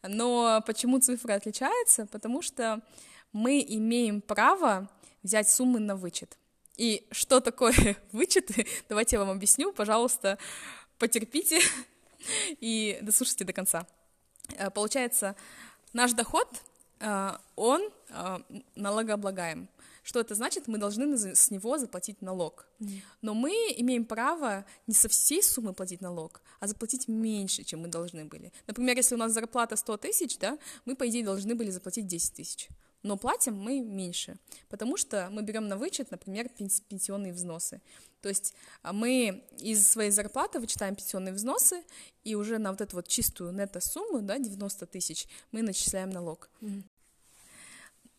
Но 0.03 0.61
почему 0.65 0.99
цифры 0.99 1.33
отличаются? 1.33 2.05
Потому 2.07 2.41
что 2.41 2.81
мы 3.31 3.63
имеем 3.65 4.19
право 4.19 4.89
взять 5.23 5.49
суммы 5.49 5.79
на 5.79 5.95
вычет. 5.95 6.37
И 6.75 7.07
что 7.11 7.39
такое 7.39 7.97
вычеты? 8.11 8.67
Давайте 8.89 9.15
я 9.15 9.19
вам 9.21 9.29
объясню. 9.29 9.71
Пожалуйста, 9.71 10.37
потерпите 10.97 11.61
и 12.59 12.97
дослушайте 13.01 13.45
до 13.45 13.53
конца. 13.53 13.87
Э, 14.57 14.69
получается, 14.69 15.35
наш 15.93 16.13
доход, 16.13 16.47
э, 16.99 17.31
он 17.55 17.81
э, 18.09 18.39
налогооблагаем. 18.75 19.67
Что 20.03 20.19
это 20.19 20.33
значит? 20.33 20.67
Мы 20.67 20.77
должны 20.77 21.17
с 21.17 21.51
него 21.51 21.77
заплатить 21.77 22.21
налог. 22.21 22.65
Но 23.21 23.33
мы 23.33 23.51
имеем 23.77 24.05
право 24.05 24.65
не 24.87 24.95
со 24.95 25.07
всей 25.07 25.43
суммы 25.43 25.73
платить 25.73 26.01
налог, 26.01 26.41
а 26.59 26.67
заплатить 26.67 27.07
меньше, 27.07 27.63
чем 27.63 27.81
мы 27.81 27.89
должны 27.89 28.25
были. 28.25 28.51
Например, 28.65 28.97
если 28.97 29.15
у 29.15 29.17
нас 29.17 29.33
зарплата 29.33 29.75
100 29.75 29.97
тысяч, 29.97 30.37
да, 30.39 30.57
мы, 30.85 30.95
по 30.95 31.07
идее, 31.07 31.23
должны 31.23 31.53
были 31.53 31.69
заплатить 31.69 32.07
10 32.07 32.33
тысяч 32.33 32.69
но 33.03 33.17
платим 33.17 33.55
мы 33.55 33.79
меньше, 33.81 34.37
потому 34.69 34.97
что 34.97 35.29
мы 35.31 35.41
берем 35.41 35.67
на 35.67 35.77
вычет, 35.77 36.11
например, 36.11 36.49
пенсионные 36.49 37.33
взносы. 37.33 37.81
То 38.21 38.29
есть 38.29 38.53
а, 38.81 38.91
мы 38.91 39.43
из 39.59 39.87
своей 39.87 40.11
зарплаты 40.11 40.59
вычитаем 40.59 40.95
пенсионные 40.95 41.33
взносы, 41.33 41.83
и 42.23 42.35
уже 42.35 42.57
на 42.57 42.71
вот 42.71 42.81
эту 42.81 42.97
вот 42.97 43.07
чистую 43.07 43.53
нето-сумму, 43.53 44.21
да, 44.21 44.37
90 44.37 44.85
тысяч, 44.87 45.27
мы 45.51 45.61
начисляем 45.61 46.09
налог. 46.09 46.49
Mm-hmm. 46.61 46.83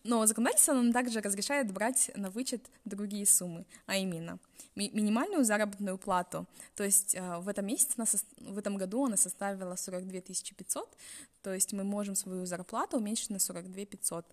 Но 0.04 0.24
законодательство 0.26 0.72
нам 0.72 0.92
также 0.92 1.20
разрешает 1.20 1.70
брать 1.72 2.10
на 2.14 2.30
вычет 2.30 2.70
другие 2.86 3.26
суммы, 3.26 3.66
а 3.86 3.96
именно 3.96 4.38
ми- 4.74 4.90
минимальную 4.90 5.44
заработную 5.44 5.98
плату. 5.98 6.46
То 6.74 6.84
есть 6.84 7.14
э, 7.14 7.38
в 7.38 7.48
этом 7.48 7.66
месяце, 7.66 7.94
она 7.96 8.06
в 8.52 8.58
этом 8.58 8.76
году 8.76 9.04
она 9.06 9.16
составила 9.16 9.76
42 9.76 10.20
500, 10.20 10.96
то 11.42 11.54
есть 11.54 11.72
мы 11.72 11.84
можем 11.84 12.14
свою 12.14 12.46
зарплату 12.46 12.98
уменьшить 12.98 13.30
на 13.30 13.38
42 13.38 13.84
500 13.84 14.26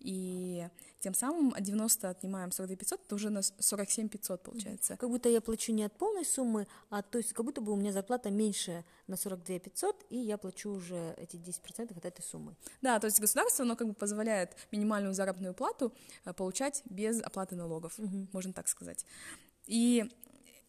и 0.00 0.66
тем 0.98 1.14
самым 1.14 1.52
от 1.54 1.62
90 1.62 2.08
отнимаем 2.08 2.52
42 2.52 2.76
500, 2.76 3.04
это 3.04 3.14
уже 3.14 3.30
на 3.30 3.42
47 3.42 4.08
500 4.08 4.42
получается. 4.42 4.96
Как 4.96 5.08
будто 5.10 5.28
я 5.28 5.40
плачу 5.40 5.72
не 5.72 5.84
от 5.84 5.96
полной 5.96 6.24
суммы, 6.24 6.66
а 6.88 7.02
то 7.02 7.18
есть 7.18 7.32
как 7.34 7.44
будто 7.44 7.60
бы 7.60 7.72
у 7.72 7.76
меня 7.76 7.92
зарплата 7.92 8.30
меньше 8.30 8.84
на 9.06 9.16
42 9.16 9.58
500, 9.58 10.06
и 10.10 10.18
я 10.18 10.38
плачу 10.38 10.70
уже 10.70 11.14
эти 11.18 11.36
10% 11.36 11.96
от 11.96 12.04
этой 12.04 12.22
суммы. 12.22 12.56
Да, 12.80 12.98
то 12.98 13.06
есть 13.06 13.20
государство, 13.20 13.64
оно 13.64 13.76
как 13.76 13.88
бы 13.88 13.94
позволяет 13.94 14.56
минимальную 14.72 15.12
заработную 15.12 15.54
плату 15.54 15.92
э, 16.24 16.32
получать 16.32 16.82
без 16.86 17.20
оплаты 17.22 17.54
налогов, 17.56 17.98
угу. 17.98 18.26
можно 18.32 18.52
так 18.52 18.68
сказать. 18.68 19.04
И 19.66 20.04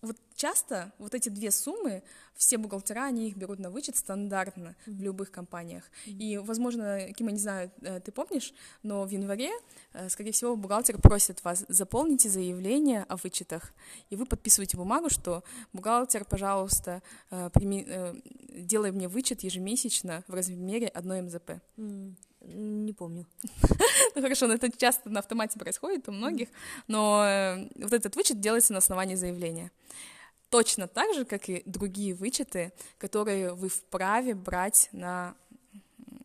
вот 0.01 0.17
часто 0.35 0.91
вот 0.97 1.13
эти 1.13 1.29
две 1.29 1.51
суммы, 1.51 2.01
все 2.35 2.57
бухгалтера, 2.57 3.05
они 3.05 3.27
их 3.27 3.37
берут 3.37 3.59
на 3.59 3.69
вычет 3.69 3.95
стандартно 3.95 4.75
mm-hmm. 4.85 4.97
в 4.97 5.01
любых 5.01 5.31
компаниях. 5.31 5.83
Mm-hmm. 5.83 6.17
И, 6.17 6.37
возможно, 6.39 7.13
Кима, 7.13 7.31
не 7.31 7.39
знаю, 7.39 7.71
э, 7.81 7.99
ты 7.99 8.11
помнишь, 8.11 8.51
но 8.81 9.03
в 9.03 9.09
январе, 9.09 9.51
э, 9.93 10.09
скорее 10.09 10.31
всего, 10.31 10.55
бухгалтер 10.55 10.97
просит 10.97 11.43
вас, 11.43 11.65
заполните 11.67 12.29
заявление 12.29 13.03
о 13.09 13.17
вычетах, 13.17 13.73
и 14.09 14.15
вы 14.15 14.25
подписываете 14.25 14.75
бумагу, 14.75 15.09
что 15.11 15.43
бухгалтер, 15.71 16.25
пожалуйста, 16.25 17.03
э, 17.29 17.51
прими, 17.53 17.85
делай 18.49 18.91
мне 18.91 19.07
вычет 19.07 19.43
ежемесячно 19.43 20.23
в 20.27 20.33
размере 20.33 20.87
одной 20.87 21.21
МЗП. 21.21 21.61
Mm. 21.77 22.15
Не 22.41 22.93
помню. 22.93 23.25
ну 24.15 24.21
хорошо, 24.21 24.47
но 24.47 24.55
это 24.55 24.75
часто 24.75 25.09
на 25.09 25.19
автомате 25.19 25.59
происходит 25.59 26.09
у 26.09 26.11
многих, 26.11 26.49
но 26.87 27.23
э, 27.23 27.69
вот 27.75 27.93
этот 27.93 28.15
вычет 28.15 28.39
делается 28.39 28.73
на 28.73 28.79
основании 28.79 29.15
заявления. 29.15 29.71
Точно 30.49 30.87
так 30.87 31.13
же, 31.13 31.23
как 31.23 31.49
и 31.49 31.61
другие 31.65 32.13
вычеты, 32.13 32.73
которые 32.97 33.53
вы 33.53 33.69
вправе 33.69 34.33
брать 34.35 34.89
на 34.91 35.35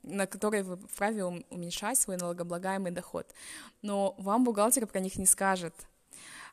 на 0.03 0.27
которые 0.27 0.63
вы 0.63 0.77
вправе 0.77 1.25
уменьшать 1.25 1.99
свой 1.99 2.17
налогооблагаемый 2.17 2.93
доход. 2.93 3.27
Но 3.83 4.15
вам 4.19 4.45
бухгалтер 4.45 4.87
про 4.87 5.01
них 5.01 5.17
не 5.17 5.27
скажет. 5.27 5.75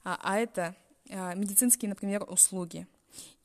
А, 0.04 0.20
а 0.24 0.40
это 0.40 0.76
а, 1.12 1.36
медицинские, 1.36 1.90
например, 1.90 2.26
услуги 2.28 2.88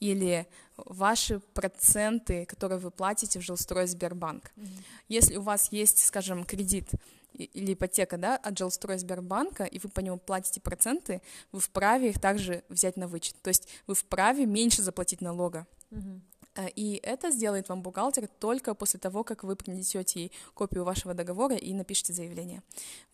или 0.00 0.46
ваши 0.76 1.40
проценты, 1.40 2.46
которые 2.46 2.78
вы 2.78 2.90
платите 2.90 3.40
в 3.40 3.42
жилстрой 3.42 3.87
Сбербанк. 3.87 4.52
Mm-hmm. 4.56 4.84
Если 5.08 5.37
у 5.37 5.42
вас 5.42 5.72
есть, 5.72 6.04
скажем, 6.04 6.44
кредит 6.44 6.90
или 7.32 7.75
ипотека, 7.75 8.16
да, 8.16 8.37
от 8.37 8.58
жилстрой 8.58 8.98
Сбербанка, 8.98 9.64
и 9.64 9.78
вы 9.78 9.88
по 9.88 10.00
нему 10.00 10.18
платите 10.18 10.60
проценты, 10.60 11.20
вы 11.52 11.60
вправе 11.60 12.10
их 12.10 12.20
также 12.20 12.64
взять 12.68 12.96
на 12.96 13.08
вычет. 13.08 13.34
То 13.42 13.48
есть 13.48 13.68
вы 13.87 13.94
вправе 13.94 14.46
меньше 14.46 14.82
заплатить 14.82 15.20
налога. 15.20 15.66
Mm-hmm. 15.90 16.20
Э, 16.59 16.69
и 16.75 17.00
это 17.03 17.31
сделает 17.31 17.69
вам 17.69 17.83
бухгалтер 17.83 18.29
только 18.41 18.75
после 18.75 18.99
того, 18.99 19.25
как 19.25 19.45
вы 19.45 19.57
принесете 19.57 20.21
ей 20.21 20.33
копию 20.55 20.85
вашего 20.85 21.15
договора 21.15 21.57
и 21.57 21.73
напишите 21.73 22.12
заявление. 22.12 22.62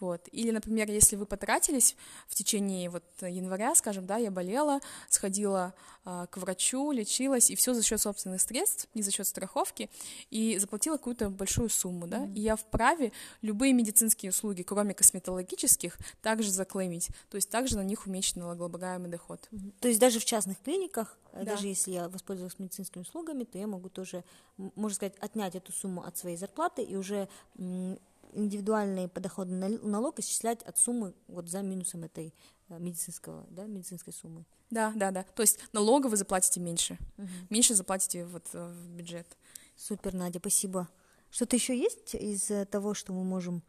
Вот. 0.01 0.29
Или, 0.33 0.51
например, 0.51 0.91
если 0.91 1.17
вы 1.17 1.27
потратились 1.27 1.97
в 2.27 2.35
течение 2.35 2.89
вот 2.91 3.05
января, 3.21 3.75
скажем, 3.75 4.07
да, 4.07 4.17
я 4.17 4.31
болела, 4.31 4.81
сходила 5.09 5.75
а, 6.05 6.27
к 6.27 6.39
врачу, 6.39 6.91
лечилась, 6.93 7.51
и 7.51 7.55
все 7.55 7.75
за 7.75 7.83
счет 7.83 8.01
собственных 8.01 8.41
средств, 8.41 8.89
не 8.95 9.03
за 9.03 9.11
счет 9.11 9.27
страховки, 9.27 9.91
и 10.31 10.59
заплатила 10.59 10.97
какую-то 10.97 11.29
большую 11.31 11.69
сумму, 11.69 12.07
да, 12.07 12.19
mm-hmm. 12.19 12.35
и 12.35 12.41
я 12.41 12.57
вправе 12.57 13.13
любые 13.43 13.73
медицинские 13.73 14.31
услуги, 14.31 14.63
кроме 14.63 14.95
косметологических, 14.95 15.99
также 16.23 16.51
заклеймить, 16.51 17.09
то 17.31 17.37
есть 17.37 17.51
также 17.51 17.77
на 17.77 17.83
них 17.83 18.07
уменьшить 18.07 18.37
налогооблагаемый 18.37 19.11
доход. 19.11 19.49
Mm-hmm. 19.51 19.73
То 19.81 19.89
есть 19.89 20.01
даже 20.01 20.21
в 20.21 20.25
частных 20.25 20.61
клиниках 20.61 21.19
да. 21.35 21.45
даже 21.45 21.67
если 21.67 21.93
я 21.93 22.09
воспользовалась 22.09 22.59
медицинскими 22.59 23.03
услугами, 23.03 23.45
то 23.45 23.59
я 23.59 23.67
могу 23.67 23.89
тоже, 23.89 24.25
можно 24.57 24.95
сказать, 24.95 25.17
отнять 25.21 25.55
эту 25.55 25.73
сумму 25.73 26.05
от 26.05 26.17
своей 26.17 26.37
зарплаты 26.37 26.83
и 26.83 26.97
уже 26.97 27.29
индивидуальный 27.57 29.09
подоходный 29.09 29.79
налог 29.79 30.19
исчислять 30.19 30.63
от 30.63 30.79
суммы 30.79 31.15
вот 31.29 31.49
за 31.49 31.63
минусом 31.63 32.05
этой 32.05 32.35
э, 32.69 32.79
медицинского, 32.79 33.47
да, 33.51 33.65
медицинской 33.65 34.13
суммы. 34.13 34.45
Да, 34.71 34.93
да, 34.97 35.11
да. 35.11 35.23
То 35.23 35.43
есть 35.43 35.61
налога 35.73 36.09
вы 36.09 36.17
заплатите 36.17 36.61
меньше, 36.61 36.99
угу. 37.17 37.29
меньше 37.51 37.75
заплатите 37.75 38.25
вот 38.25 38.45
э, 38.53 38.73
в 38.73 38.89
бюджет. 38.89 39.37
Супер, 39.77 40.15
Надя, 40.15 40.39
спасибо. 40.41 40.89
Что-то 41.31 41.57
еще 41.57 41.77
есть 41.79 42.15
из 42.15 42.51
того, 42.69 42.95
что 42.95 43.13
мы 43.13 43.25
можем 43.25 43.63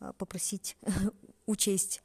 э, 0.00 0.12
попросить 0.18 0.76
учесть 1.46 2.02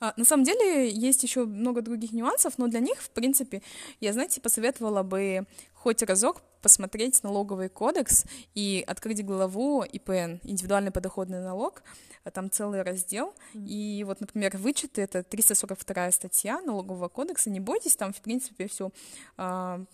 на 0.00 0.24
самом 0.24 0.44
деле 0.44 0.90
есть 0.90 1.22
еще 1.22 1.44
много 1.44 1.82
других 1.82 2.12
нюансов, 2.12 2.58
но 2.58 2.68
для 2.68 2.80
них, 2.80 3.00
в 3.00 3.10
принципе, 3.10 3.62
я, 4.00 4.12
знаете, 4.12 4.40
посоветовала 4.40 5.02
бы 5.02 5.46
хоть 5.74 6.02
разок 6.02 6.42
посмотреть 6.62 7.22
налоговый 7.22 7.68
кодекс 7.68 8.24
и 8.54 8.82
открыть 8.86 9.22
главу 9.22 9.82
ИПН, 9.84 10.40
индивидуальный 10.42 10.90
подоходный 10.90 11.40
налог, 11.40 11.82
а 12.24 12.30
там 12.30 12.50
целый 12.50 12.80
раздел, 12.80 13.34
mm-hmm. 13.52 13.66
и 13.66 14.04
вот, 14.04 14.20
например, 14.20 14.56
вычеты, 14.56 15.02
это 15.02 15.22
342 15.22 16.10
статья 16.10 16.62
налогового 16.62 17.08
кодекса, 17.08 17.50
не 17.50 17.60
бойтесь, 17.60 17.96
там, 17.96 18.14
в 18.14 18.22
принципе, 18.22 18.66
все 18.66 18.92
а, 19.36 19.84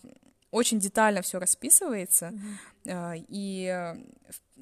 очень 0.49 0.79
детально 0.79 1.21
все 1.21 1.39
расписывается, 1.39 2.33
mm-hmm. 2.85 3.25
и 3.27 3.95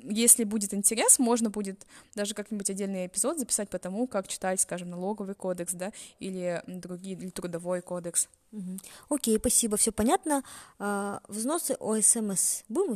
если 0.03 0.43
будет 0.43 0.73
интерес, 0.73 1.19
можно 1.19 1.49
будет 1.49 1.85
даже 2.15 2.33
как-нибудь 2.33 2.69
отдельный 2.69 3.07
эпизод 3.07 3.39
записать 3.39 3.69
по 3.69 3.79
тому, 3.79 4.07
как 4.07 4.27
читать, 4.27 4.61
скажем, 4.61 4.89
налоговый 4.89 5.35
кодекс, 5.35 5.73
да, 5.73 5.91
или 6.19 6.61
другие, 6.67 7.15
или 7.15 7.29
трудовой 7.29 7.81
кодекс. 7.81 8.29
Угу. 8.51 8.79
Окей, 9.09 9.37
спасибо, 9.37 9.77
все 9.77 9.91
понятно. 9.91 10.43
А, 10.79 11.21
взносы 11.27 11.75
ОСМС 11.79 12.63
будем? 12.67 12.95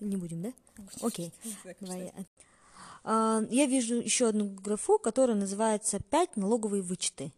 Не 0.00 0.16
будем, 0.16 0.42
да? 0.42 0.52
Окей. 1.02 1.32
Давай. 1.80 2.12
А, 3.04 3.42
я 3.50 3.66
вижу 3.66 3.96
еще 3.96 4.28
одну 4.28 4.48
графу, 4.48 4.98
которая 4.98 5.36
называется 5.36 5.98
«5 5.98 6.32
налоговые 6.36 6.82
вычеты». 6.82 7.32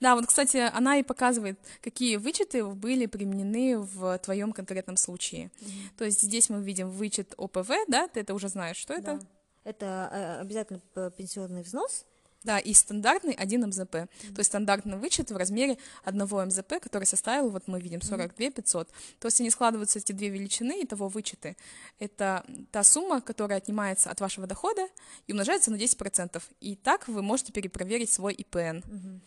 Да, 0.00 0.14
вот, 0.14 0.26
кстати, 0.26 0.56
она 0.56 0.96
и 0.96 1.02
показывает, 1.02 1.58
какие 1.82 2.16
вычеты 2.16 2.64
были 2.64 3.04
применены 3.06 3.78
в 3.78 4.18
твоем 4.18 4.52
конкретном 4.52 4.96
случае. 4.96 5.50
Mm-hmm. 5.60 5.98
То 5.98 6.04
есть 6.06 6.22
здесь 6.22 6.48
мы 6.48 6.62
видим 6.62 6.88
вычет 6.88 7.34
ОПВ, 7.36 7.70
да, 7.86 8.08
ты 8.08 8.20
это 8.20 8.32
уже 8.32 8.48
знаешь, 8.48 8.78
что 8.78 8.94
да. 8.94 9.00
это? 9.00 9.26
Это 9.62 10.40
обязательно 10.40 10.80
пенсионный 11.10 11.62
взнос, 11.62 12.06
да, 12.42 12.58
и 12.58 12.72
стандартный 12.72 13.34
1 13.34 13.66
МЗП. 13.66 13.94
Mm-hmm. 13.94 14.34
То 14.34 14.38
есть 14.38 14.46
стандартный 14.48 14.96
вычет 14.96 15.30
в 15.30 15.36
размере 15.36 15.76
одного 16.02 16.42
МЗП, 16.46 16.80
который 16.80 17.04
составил, 17.04 17.50
вот 17.50 17.68
мы 17.68 17.78
видим, 17.78 18.00
42 18.00 18.50
500. 18.52 18.88
То 19.18 19.26
есть 19.28 19.40
они 19.40 19.50
складываются, 19.50 19.98
эти 19.98 20.12
две 20.12 20.30
величины, 20.30 20.80
и 20.80 20.86
того 20.86 21.08
вычеты. 21.08 21.58
Это 21.98 22.42
та 22.72 22.82
сумма, 22.84 23.20
которая 23.20 23.58
отнимается 23.58 24.10
от 24.10 24.18
вашего 24.22 24.46
дохода 24.46 24.88
и 25.26 25.32
умножается 25.32 25.70
на 25.70 25.76
10%. 25.76 26.42
И 26.60 26.74
так 26.74 27.06
вы 27.06 27.20
можете 27.20 27.52
перепроверить 27.52 28.10
свой 28.10 28.32
ИПН. 28.32 28.58
Mm-hmm. 28.58 29.20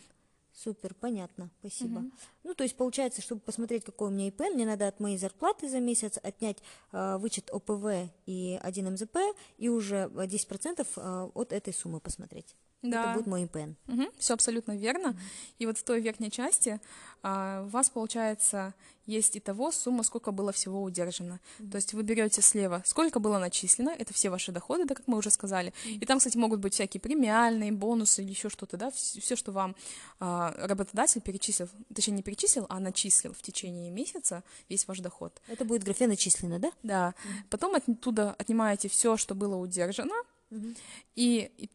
Супер, 0.63 0.93
понятно, 0.93 1.49
спасибо. 1.59 1.99
Угу. 1.99 2.11
Ну, 2.43 2.53
то 2.53 2.63
есть 2.63 2.77
получается, 2.77 3.21
чтобы 3.21 3.41
посмотреть, 3.41 3.83
какой 3.83 4.07
у 4.07 4.11
меня 4.11 4.27
ИП, 4.27 4.41
мне 4.53 4.65
надо 4.65 4.87
от 4.87 4.99
моей 5.01 5.17
зарплаты 5.17 5.67
за 5.67 5.81
месяц 5.81 6.17
отнять 6.23 6.59
э, 6.93 7.17
вычет 7.17 7.49
ОПВ 7.51 8.09
и 8.25 8.59
1 8.61 8.93
МЗП 8.93 9.17
и 9.57 9.67
уже 9.67 10.09
10% 10.13 10.87
э, 10.95 11.29
от 11.33 11.51
этой 11.51 11.73
суммы 11.73 11.99
посмотреть. 11.99 12.55
Да. 12.83 13.03
Это 13.03 13.13
будет 13.13 13.27
мой 13.27 13.43
ИПН. 13.43 13.75
Угу, 13.87 14.11
все 14.19 14.33
абсолютно 14.33 14.77
верно. 14.77 15.09
Угу. 15.09 15.17
И 15.59 15.65
вот 15.65 15.77
в 15.77 15.83
той 15.83 16.01
верхней 16.01 16.29
части 16.29 16.79
а, 17.23 17.63
у 17.63 17.69
вас, 17.69 17.89
получается, 17.89 18.73
есть 19.05 19.35
и 19.35 19.39
того 19.39 19.71
сумма, 19.71 20.03
сколько 20.03 20.31
было 20.31 20.51
всего 20.51 20.81
удержано. 20.81 21.39
Mm-hmm. 21.59 21.71
То 21.71 21.75
есть 21.75 21.93
вы 21.93 22.03
берете 22.03 22.41
слева, 22.41 22.83
сколько 22.85 23.19
было 23.19 23.37
начислено, 23.37 23.89
это 23.89 24.13
все 24.13 24.29
ваши 24.29 24.51
доходы, 24.51 24.85
да, 24.85 24.95
как 24.95 25.07
мы 25.07 25.17
уже 25.17 25.29
сказали. 25.29 25.73
Mm-hmm. 25.85 25.99
И 25.99 26.05
там, 26.05 26.19
кстати, 26.19 26.37
могут 26.37 26.59
быть 26.59 26.73
всякие 26.73 27.01
премиальные, 27.01 27.71
бонусы 27.71 28.23
или 28.23 28.29
еще 28.29 28.49
что-то, 28.49 28.77
да, 28.77 28.91
все, 28.91 29.35
что 29.35 29.51
вам 29.51 29.75
а, 30.19 30.53
работодатель 30.57 31.21
перечислил, 31.21 31.69
точнее, 31.93 32.15
не 32.15 32.23
перечислил, 32.23 32.65
а 32.69 32.79
начислил 32.79 33.33
в 33.33 33.41
течение 33.41 33.91
месяца 33.91 34.43
весь 34.69 34.87
ваш 34.87 34.99
доход. 34.99 35.41
Это 35.47 35.65
будет 35.65 35.81
в 35.81 35.85
графе 35.85 36.07
начислено, 36.07 36.59
да? 36.59 36.71
Да. 36.83 37.09
Mm-hmm. 37.09 37.49
Потом 37.49 37.75
оттуда 37.75 38.35
отнимаете 38.37 38.87
все, 38.87 39.17
что 39.17 39.35
было 39.35 39.55
удержано, 39.55 40.15
mm-hmm. 40.49 40.77
и, 41.15 41.51
и 41.57 41.69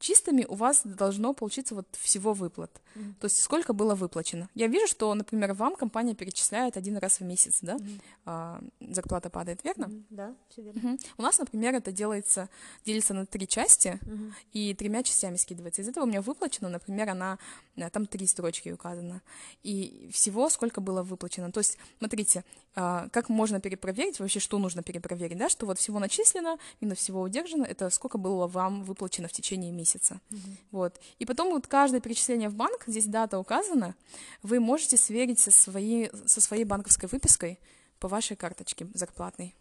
чистыми 0.00 0.44
у 0.48 0.54
вас 0.54 0.80
должно 0.84 1.34
получиться 1.34 1.74
вот 1.74 1.86
всего 2.00 2.32
выплат. 2.32 2.70
Mm-hmm. 2.94 3.14
То 3.20 3.26
есть 3.26 3.40
сколько 3.42 3.72
было 3.72 3.94
выплачено. 3.94 4.48
Я 4.54 4.66
вижу, 4.66 4.86
что, 4.86 5.14
например, 5.14 5.52
вам 5.52 5.76
компания 5.76 6.14
перечисляет 6.14 6.76
один 6.76 6.96
раз 6.96 7.20
в 7.20 7.24
месяц, 7.24 7.58
да, 7.62 7.76
mm-hmm. 7.76 8.00
а, 8.24 8.60
зарплата 8.80 9.30
падает, 9.30 9.62
верно? 9.62 9.84
Mm-hmm. 9.84 10.04
Да, 10.10 10.34
все 10.48 10.62
верно. 10.62 10.78
Mm-hmm. 10.78 11.06
У 11.18 11.22
нас, 11.22 11.38
например, 11.38 11.74
это 11.74 11.92
делается, 11.92 12.48
делится 12.84 13.14
на 13.14 13.26
три 13.26 13.46
части 13.46 14.00
mm-hmm. 14.02 14.32
и 14.52 14.74
тремя 14.74 15.02
частями 15.02 15.36
скидывается. 15.36 15.82
Из 15.82 15.88
этого 15.88 16.04
у 16.04 16.08
меня 16.08 16.22
выплачено, 16.22 16.68
например, 16.68 17.10
она 17.10 17.38
э, 17.76 17.90
там 17.90 18.06
три 18.06 18.26
строчки 18.26 18.70
указано. 18.70 19.22
И 19.62 20.08
всего 20.12 20.48
сколько 20.48 20.80
было 20.80 21.02
выплачено. 21.02 21.52
То 21.52 21.60
есть, 21.60 21.76
смотрите, 21.98 22.44
как 22.74 23.28
можно 23.28 23.60
перепроверить 23.60 24.20
вообще, 24.20 24.38
что 24.38 24.58
нужно 24.58 24.82
перепроверить, 24.82 25.36
да, 25.36 25.48
что 25.48 25.66
вот 25.66 25.78
всего 25.78 25.98
начислено, 25.98 26.58
минус 26.80 26.98
всего 26.98 27.20
удержано, 27.20 27.64
это 27.64 27.90
сколько 27.90 28.16
было 28.16 28.46
вам 28.46 28.84
выплачено 28.84 29.28
в 29.28 29.32
течение 29.32 29.72
месяца. 29.72 30.20
Mm-hmm. 30.30 30.56
Вот. 30.70 31.00
И 31.18 31.26
потом 31.26 31.50
вот 31.50 31.66
каждое 31.66 32.00
перечисление 32.00 32.48
в 32.48 32.54
банк, 32.54 32.84
здесь 32.86 33.06
дата 33.06 33.38
указана, 33.38 33.96
вы 34.42 34.60
можете 34.60 34.96
сверить 34.96 35.40
со 35.40 35.50
своей, 35.50 36.10
со 36.26 36.40
своей 36.40 36.64
банковской 36.64 37.08
выпиской 37.10 37.58
по 37.98 38.08
вашей 38.08 38.36
карточке 38.36 38.86
зарплатной. 38.94 39.54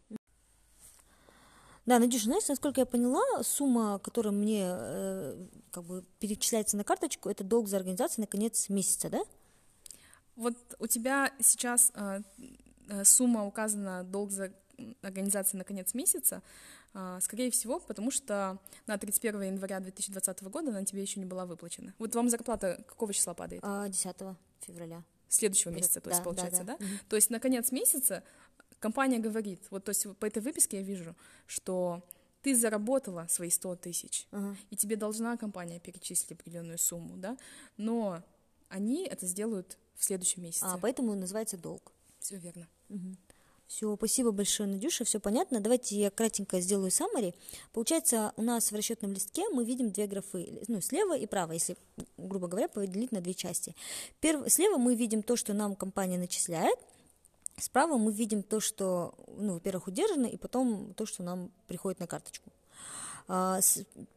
Да, 1.85 1.97
Надюша, 1.97 2.25
знаешь, 2.25 2.47
насколько 2.47 2.81
я 2.81 2.85
поняла, 2.85 3.23
сумма, 3.41 3.97
которая 3.97 4.31
мне 4.31 4.67
э, 4.69 5.47
как 5.71 5.83
бы 5.83 6.05
перечисляется 6.19 6.77
на 6.77 6.83
карточку, 6.83 7.29
это 7.29 7.43
долг 7.43 7.67
за 7.67 7.77
организацию 7.77 8.21
на 8.21 8.27
конец 8.27 8.69
месяца, 8.69 9.09
да? 9.09 9.21
Вот 10.35 10.55
у 10.77 10.85
тебя 10.85 11.33
сейчас 11.39 11.91
э 11.95 12.21
сумма 13.03 13.45
указана 13.45 14.03
долг 14.03 14.31
за 14.31 14.51
организации 15.01 15.57
на 15.57 15.63
конец 15.63 15.93
месяца, 15.93 16.41
а, 16.93 17.19
скорее 17.21 17.51
всего, 17.51 17.79
потому 17.79 18.11
что 18.11 18.57
на 18.87 18.97
31 18.97 19.41
января 19.43 19.79
2020 19.79 20.41
года 20.43 20.69
она 20.69 20.83
тебе 20.85 21.01
еще 21.01 21.19
не 21.19 21.25
была 21.25 21.45
выплачена. 21.45 21.93
Вот 21.99 22.15
вам 22.15 22.29
зарплата 22.29 22.83
какого 22.87 23.13
числа 23.13 23.33
падает? 23.33 23.63
10 23.63 24.15
а, 24.21 24.35
февраля. 24.61 25.03
Следующего 25.27 25.71
месяца, 25.71 26.01
то 26.01 26.09
есть, 26.09 26.21
да, 26.21 26.23
получается, 26.23 26.63
да? 26.63 26.77
да? 26.79 26.85
да? 26.85 26.91
То 27.07 27.15
есть 27.15 27.29
на 27.29 27.39
конец 27.39 27.71
месяца 27.71 28.23
компания 28.79 29.19
говорит, 29.19 29.61
вот 29.69 29.83
то 29.83 29.89
есть 29.89 30.07
по 30.17 30.25
этой 30.25 30.41
выписке 30.41 30.77
я 30.77 30.83
вижу, 30.83 31.15
что 31.45 32.01
ты 32.41 32.55
заработала 32.55 33.27
свои 33.29 33.51
100 33.51 33.75
тысяч, 33.75 34.25
uh-huh. 34.31 34.55
и 34.71 34.75
тебе 34.75 34.95
должна 34.95 35.37
компания 35.37 35.79
перечислить 35.79 36.31
определенную 36.31 36.79
сумму, 36.79 37.17
да, 37.17 37.37
но 37.77 38.23
они 38.69 39.05
это 39.05 39.27
сделают 39.27 39.77
в 39.95 40.03
следующем 40.03 40.41
месяце. 40.41 40.65
А, 40.65 40.79
поэтому 40.79 41.13
называется 41.13 41.57
долг. 41.57 41.91
Все 42.19 42.37
верно. 42.37 42.67
Все, 43.69 43.95
спасибо 43.95 44.31
большое, 44.31 44.67
Надюша, 44.67 45.05
все 45.05 45.19
понятно. 45.19 45.59
Давайте 45.59 45.95
я 45.95 46.09
кратенько 46.09 46.59
сделаю 46.59 46.89
summary. 46.89 47.35
Получается, 47.71 48.33
у 48.35 48.41
нас 48.41 48.71
в 48.71 48.75
расчетном 48.75 49.13
листке 49.13 49.47
мы 49.49 49.63
видим 49.63 49.91
две 49.91 50.07
графы, 50.07 50.63
ну, 50.67 50.81
слева 50.81 51.15
и 51.15 51.27
право, 51.27 51.51
если, 51.51 51.77
грубо 52.17 52.47
говоря, 52.47 52.67
поделить 52.67 53.11
на 53.11 53.21
две 53.21 53.35
части. 53.35 53.75
Перв... 54.21 54.51
Слева 54.51 54.77
мы 54.77 54.95
видим 54.95 55.21
то, 55.21 55.35
что 55.35 55.53
нам 55.53 55.75
компания 55.75 56.17
начисляет, 56.17 56.79
справа 57.57 57.97
мы 57.97 58.11
видим 58.11 58.41
то, 58.41 58.59
что, 58.59 59.13
ну, 59.37 59.53
во-первых, 59.53 59.85
удержано, 59.85 60.25
и 60.25 60.35
потом 60.35 60.95
то, 60.95 61.05
что 61.05 61.21
нам 61.21 61.51
приходит 61.67 61.99
на 61.99 62.07
карточку. 62.07 62.49
А, 63.27 63.59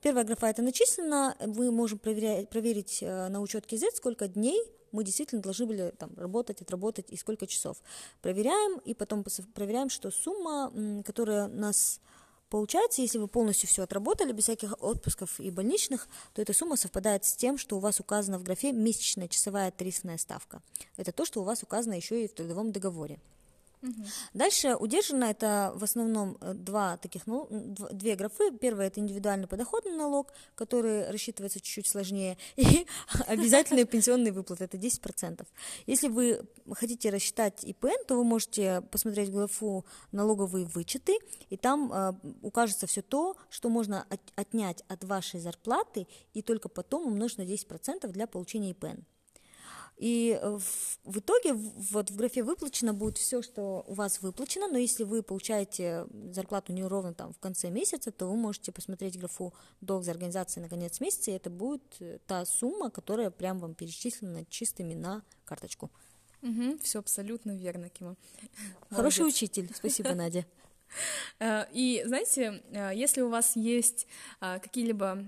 первая 0.00 0.24
графа 0.24 0.46
это 0.46 0.62
начислено, 0.62 1.37
мы 1.46 1.70
можем 1.70 1.98
проверять, 1.98 2.48
проверить 2.48 3.02
э, 3.02 3.28
на 3.28 3.42
учетке 3.42 3.76
Z, 3.76 3.90
сколько 3.96 4.28
дней 4.28 4.58
мы 4.92 5.05
действительно 5.05 5.42
должны 5.42 5.66
были 5.66 5.92
там, 5.98 6.11
работать, 6.16 6.61
отработать 6.61 7.11
и 7.11 7.16
сколько 7.16 7.46
часов. 7.46 7.78
Проверяем, 8.20 8.78
и 8.78 8.94
потом 8.94 9.24
проверяем, 9.55 9.90
что 9.90 10.11
сумма, 10.11 11.02
которая 11.05 11.48
нас 11.48 12.00
получается, 12.48 13.00
если 13.00 13.18
вы 13.18 13.28
полностью 13.28 13.66
все 13.66 13.83
отработали, 13.83 14.33
без 14.33 14.44
всяких 14.44 14.74
отпусков 14.83 15.40
и 15.40 15.50
больничных, 15.50 16.07
то 16.35 16.42
эта 16.42 16.52
сумма 16.52 16.76
совпадает 16.76 17.24
с 17.24 17.35
тем, 17.35 17.57
что 17.57 17.76
у 17.76 17.81
вас 17.81 17.98
указано 17.98 18.38
в 18.38 18.42
графе 18.42 18.72
месячная 18.72 19.28
часовая 19.28 19.70
тарифная 19.70 20.18
ставка. 20.18 20.62
Это 20.98 21.12
то, 21.12 21.24
что 21.24 21.40
у 21.40 21.44
вас 21.44 21.62
указано 21.62 21.94
еще 21.94 22.22
и 22.22 22.28
в 22.28 22.35
трудовом 22.35 22.70
договоре. 22.70 23.18
Угу. 23.83 24.05
Дальше 24.35 24.77
удержано 24.77 25.25
это 25.25 25.73
в 25.75 25.83
основном 25.83 26.38
э, 26.40 26.55
два 26.55 26.97
таких, 26.99 27.27
ну, 27.27 27.49
две 27.90 28.14
графы. 28.14 28.53
Первая 28.53 28.87
это 28.87 29.01
индивидуальный 29.01 29.49
подоходный 29.49 29.97
налог, 29.97 30.33
который 30.55 31.11
рассчитывается 31.11 31.61
чуть-чуть 31.61 31.88
сложнее, 31.88 32.38
и 32.57 32.87
обязательные 33.27 33.85
пенсионные 33.85 34.33
выплаты, 34.33 34.64
это 34.64 34.77
10%. 34.77 35.45
Если 35.87 36.09
вы 36.09 36.47
хотите 36.75 37.11
рассчитать 37.11 37.64
ИПН, 37.64 38.07
то 38.07 38.16
вы 38.16 38.25
можете 38.25 38.83
посмотреть 38.83 39.31
главу 39.31 39.85
налоговые 40.12 40.66
вычеты, 40.66 41.18
и 41.51 41.57
там 41.57 41.92
э, 41.92 42.12
укажется 42.42 42.87
все 42.87 43.03
то, 43.03 43.37
что 43.51 43.68
можно 43.68 44.07
от, 44.09 44.21
отнять 44.37 44.85
от 44.87 45.03
вашей 45.03 45.40
зарплаты, 45.40 46.07
и 46.35 46.42
только 46.42 46.68
потом 46.68 47.07
умножить 47.07 47.38
на 47.38 47.42
10% 47.42 48.07
для 48.09 48.29
получения 48.29 48.71
ИПН. 48.71 49.03
И 49.96 50.38
э, 50.40 50.59
в, 50.59 50.98
в 51.05 51.18
итоге 51.18 51.52
вот 51.52 52.11
в 52.11 52.16
графе 52.16 52.42
выплачено 52.42 52.92
будет 52.92 53.18
все, 53.18 53.42
что 53.42 53.85
у 53.87 53.94
вас 53.94 54.20
выплачено, 54.22 54.66
но 54.68 54.78
если 54.78 55.05
вы 55.05 55.22
получаете 55.22 56.07
зарплату 56.33 56.72
неровно 56.72 57.14
там 57.14 57.33
в 57.33 57.38
конце 57.38 57.70
месяца, 57.70 58.11
то 58.11 58.26
вы 58.26 58.37
можете 58.37 58.72
посмотреть 58.72 59.18
графу 59.18 59.55
долг 59.81 60.05
за 60.05 60.11
организацией 60.11 60.64
на 60.64 60.68
конец 60.68 61.00
месяца, 61.00 61.31
и 61.31 61.35
это 61.35 61.50
будет 61.50 61.83
э, 62.00 62.18
та 62.26 62.44
сумма, 62.44 62.90
которая 62.90 63.31
прям 63.31 63.59
вам 63.59 63.74
перечислена 63.74 64.44
чистыми 64.46 64.94
на 64.94 65.22
карточку. 65.44 65.90
Угу, 66.42 66.78
все 66.83 66.98
абсолютно 66.98 67.57
верно, 67.57 67.88
Кима. 67.88 68.16
Хороший 68.90 69.20
Молодец. 69.20 69.37
учитель, 69.37 69.70
спасибо, 69.74 70.14
Надя. 70.14 70.46
Э, 71.38 71.64
и 71.72 72.02
знаете, 72.05 72.62
если 72.94 73.22
у 73.22 73.31
вас 73.31 73.57
есть 73.57 74.07
какие-либо 74.38 75.24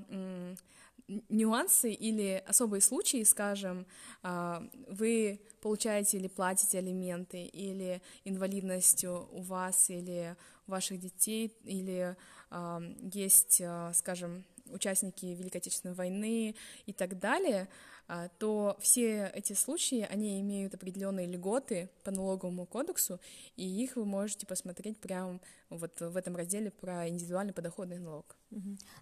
нюансы 1.08 1.92
или 1.92 2.42
особые 2.46 2.80
случаи, 2.80 3.22
скажем, 3.24 3.86
а, 4.22 4.66
вы 4.88 5.40
получаете 5.60 6.18
или 6.18 6.28
платите 6.28 6.78
алименты, 6.78 7.44
или 7.44 8.02
инвалидность 8.24 9.04
у 9.04 9.40
вас 9.42 9.90
или 9.90 10.36
у 10.66 10.72
ваших 10.72 10.98
детей, 10.98 11.52
или 11.64 12.16
а, 12.50 12.80
есть, 13.12 13.60
а, 13.62 13.92
скажем, 13.92 14.44
участники 14.70 15.26
Великой 15.26 15.58
Отечественной 15.58 15.94
войны 15.94 16.54
и 16.86 16.92
так 16.92 17.18
далее, 17.18 17.68
то 18.38 18.76
все 18.80 19.30
эти 19.34 19.54
случаи, 19.54 20.06
они 20.10 20.40
имеют 20.40 20.74
определенные 20.74 21.26
льготы 21.26 21.88
по 22.02 22.10
налоговому 22.10 22.66
кодексу, 22.66 23.18
и 23.56 23.66
их 23.66 23.96
вы 23.96 24.04
можете 24.04 24.46
посмотреть 24.46 24.98
прямо 24.98 25.40
вот 25.70 26.00
в 26.00 26.16
этом 26.16 26.36
разделе 26.36 26.70
про 26.70 27.08
индивидуальный 27.08 27.52
подоходный 27.52 27.98
налог. 27.98 28.36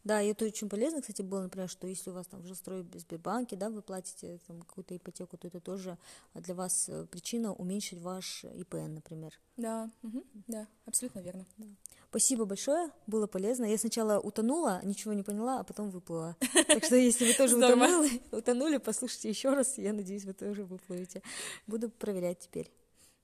Да, 0.05 0.23
и 0.23 0.29
это 0.29 0.45
очень 0.47 0.69
полезно, 0.69 1.01
кстати, 1.01 1.23
было, 1.23 1.43
например, 1.43 1.69
что 1.69 1.87
если 1.87 2.11
у 2.11 2.15
вас 2.15 2.27
там 2.27 2.41
в 2.43 2.99
Сбербанке, 2.99 3.57
да, 3.57 3.69
вы 3.69 3.83
платите 3.83 4.39
там 4.47 4.63
какую-то 4.63 4.97
ипотеку, 4.97 5.37
то 5.37 5.49
это 5.49 5.61
тоже 5.61 5.99
для 6.35 6.55
вас 6.55 6.89
э, 6.89 7.07
причина 7.11 7.53
уменьшить 7.53 8.01
ваш 8.01 8.45
ИПН, 8.45 8.95
например. 8.95 9.39
Да, 9.57 9.91
угу, 10.03 10.25
да, 10.47 10.67
абсолютно 10.87 11.21
верно. 11.21 11.45
Да. 11.59 11.67
Спасибо 12.09 12.45
большое, 12.45 12.91
было 13.07 13.27
полезно. 13.27 13.65
Я 13.65 13.79
сначала 13.79 14.21
утонула, 14.21 14.81
ничего 14.85 15.15
не 15.15 15.23
поняла, 15.23 15.61
а 15.61 15.65
потом 15.65 15.91
выплыла. 15.91 16.37
Так 16.67 16.85
что 16.85 16.97
если 16.97 17.27
вы 17.27 17.35
тоже 17.35 17.57
утонули, 17.57 18.23
утонули, 18.31 18.77
послушайте 18.93 19.31
еще 19.31 19.55
раз, 19.55 19.79
я 19.79 19.95
надеюсь, 19.95 20.25
вы 20.25 20.35
тоже 20.35 20.65
выплывете. 20.65 21.23
Буду 21.67 21.89
проверять 21.89 22.41
теперь. 22.41 22.71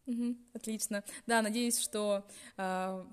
Угу, 0.06 0.36
отлично. 0.54 1.04
Да, 1.26 1.42
надеюсь, 1.42 1.78
что 1.78 2.24
э, 2.56 3.04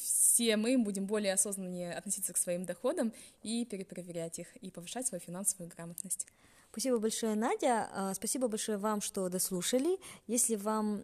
все 0.00 0.56
мы 0.56 0.78
будем 0.78 1.06
более 1.06 1.32
осознаннее 1.32 1.92
относиться 1.92 2.32
к 2.32 2.36
своим 2.36 2.64
доходам 2.64 3.12
и 3.42 3.64
перепроверять 3.64 4.38
их, 4.38 4.54
и 4.58 4.70
повышать 4.70 5.08
свою 5.08 5.20
финансовую 5.20 5.68
грамотность. 5.74 6.28
Спасибо 6.70 6.98
большое, 6.98 7.34
Надя. 7.34 7.88
А, 7.92 8.14
спасибо 8.14 8.46
большое 8.46 8.78
вам, 8.78 9.00
что 9.00 9.28
дослушали. 9.28 9.98
Если 10.28 10.54
вам 10.54 11.02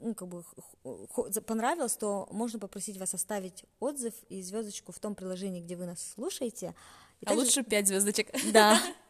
ну, 0.00 0.14
как 0.14 0.28
бы, 0.28 0.44
понравилось, 1.46 1.96
то 1.96 2.28
можно 2.30 2.58
попросить 2.58 2.98
вас 2.98 3.14
оставить 3.14 3.64
отзыв 3.80 4.12
и 4.28 4.42
звездочку 4.42 4.92
в 4.92 4.98
том 4.98 5.14
приложении, 5.14 5.62
где 5.62 5.76
вы 5.76 5.86
нас 5.86 6.12
слушаете. 6.14 6.74
И 7.22 7.24
а 7.24 7.28
также... 7.30 7.44
лучше 7.44 7.62
пять 7.62 7.88
звездочек. 7.88 8.28
Да. 8.52 8.78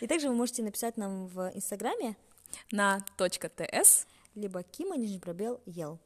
И 0.00 0.06
также 0.06 0.28
вы 0.28 0.34
можете 0.34 0.62
написать 0.62 0.96
нам 0.96 1.26
в 1.26 1.50
Инстаграме 1.54 2.16
на 2.70 3.04
.ts 3.16 4.06
либо 4.34 4.62
Кима, 4.62 4.96
нижний 4.96 5.20
пробел, 5.20 5.60
ел. 5.66 6.00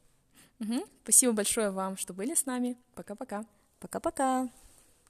Угу. 0.60 0.84
Спасибо 1.02 1.32
большое 1.32 1.70
вам, 1.70 1.96
что 1.96 2.12
были 2.12 2.34
с 2.34 2.46
нами. 2.46 2.76
Пока-пока. 2.94 3.44
Пока-пока. 3.80 4.48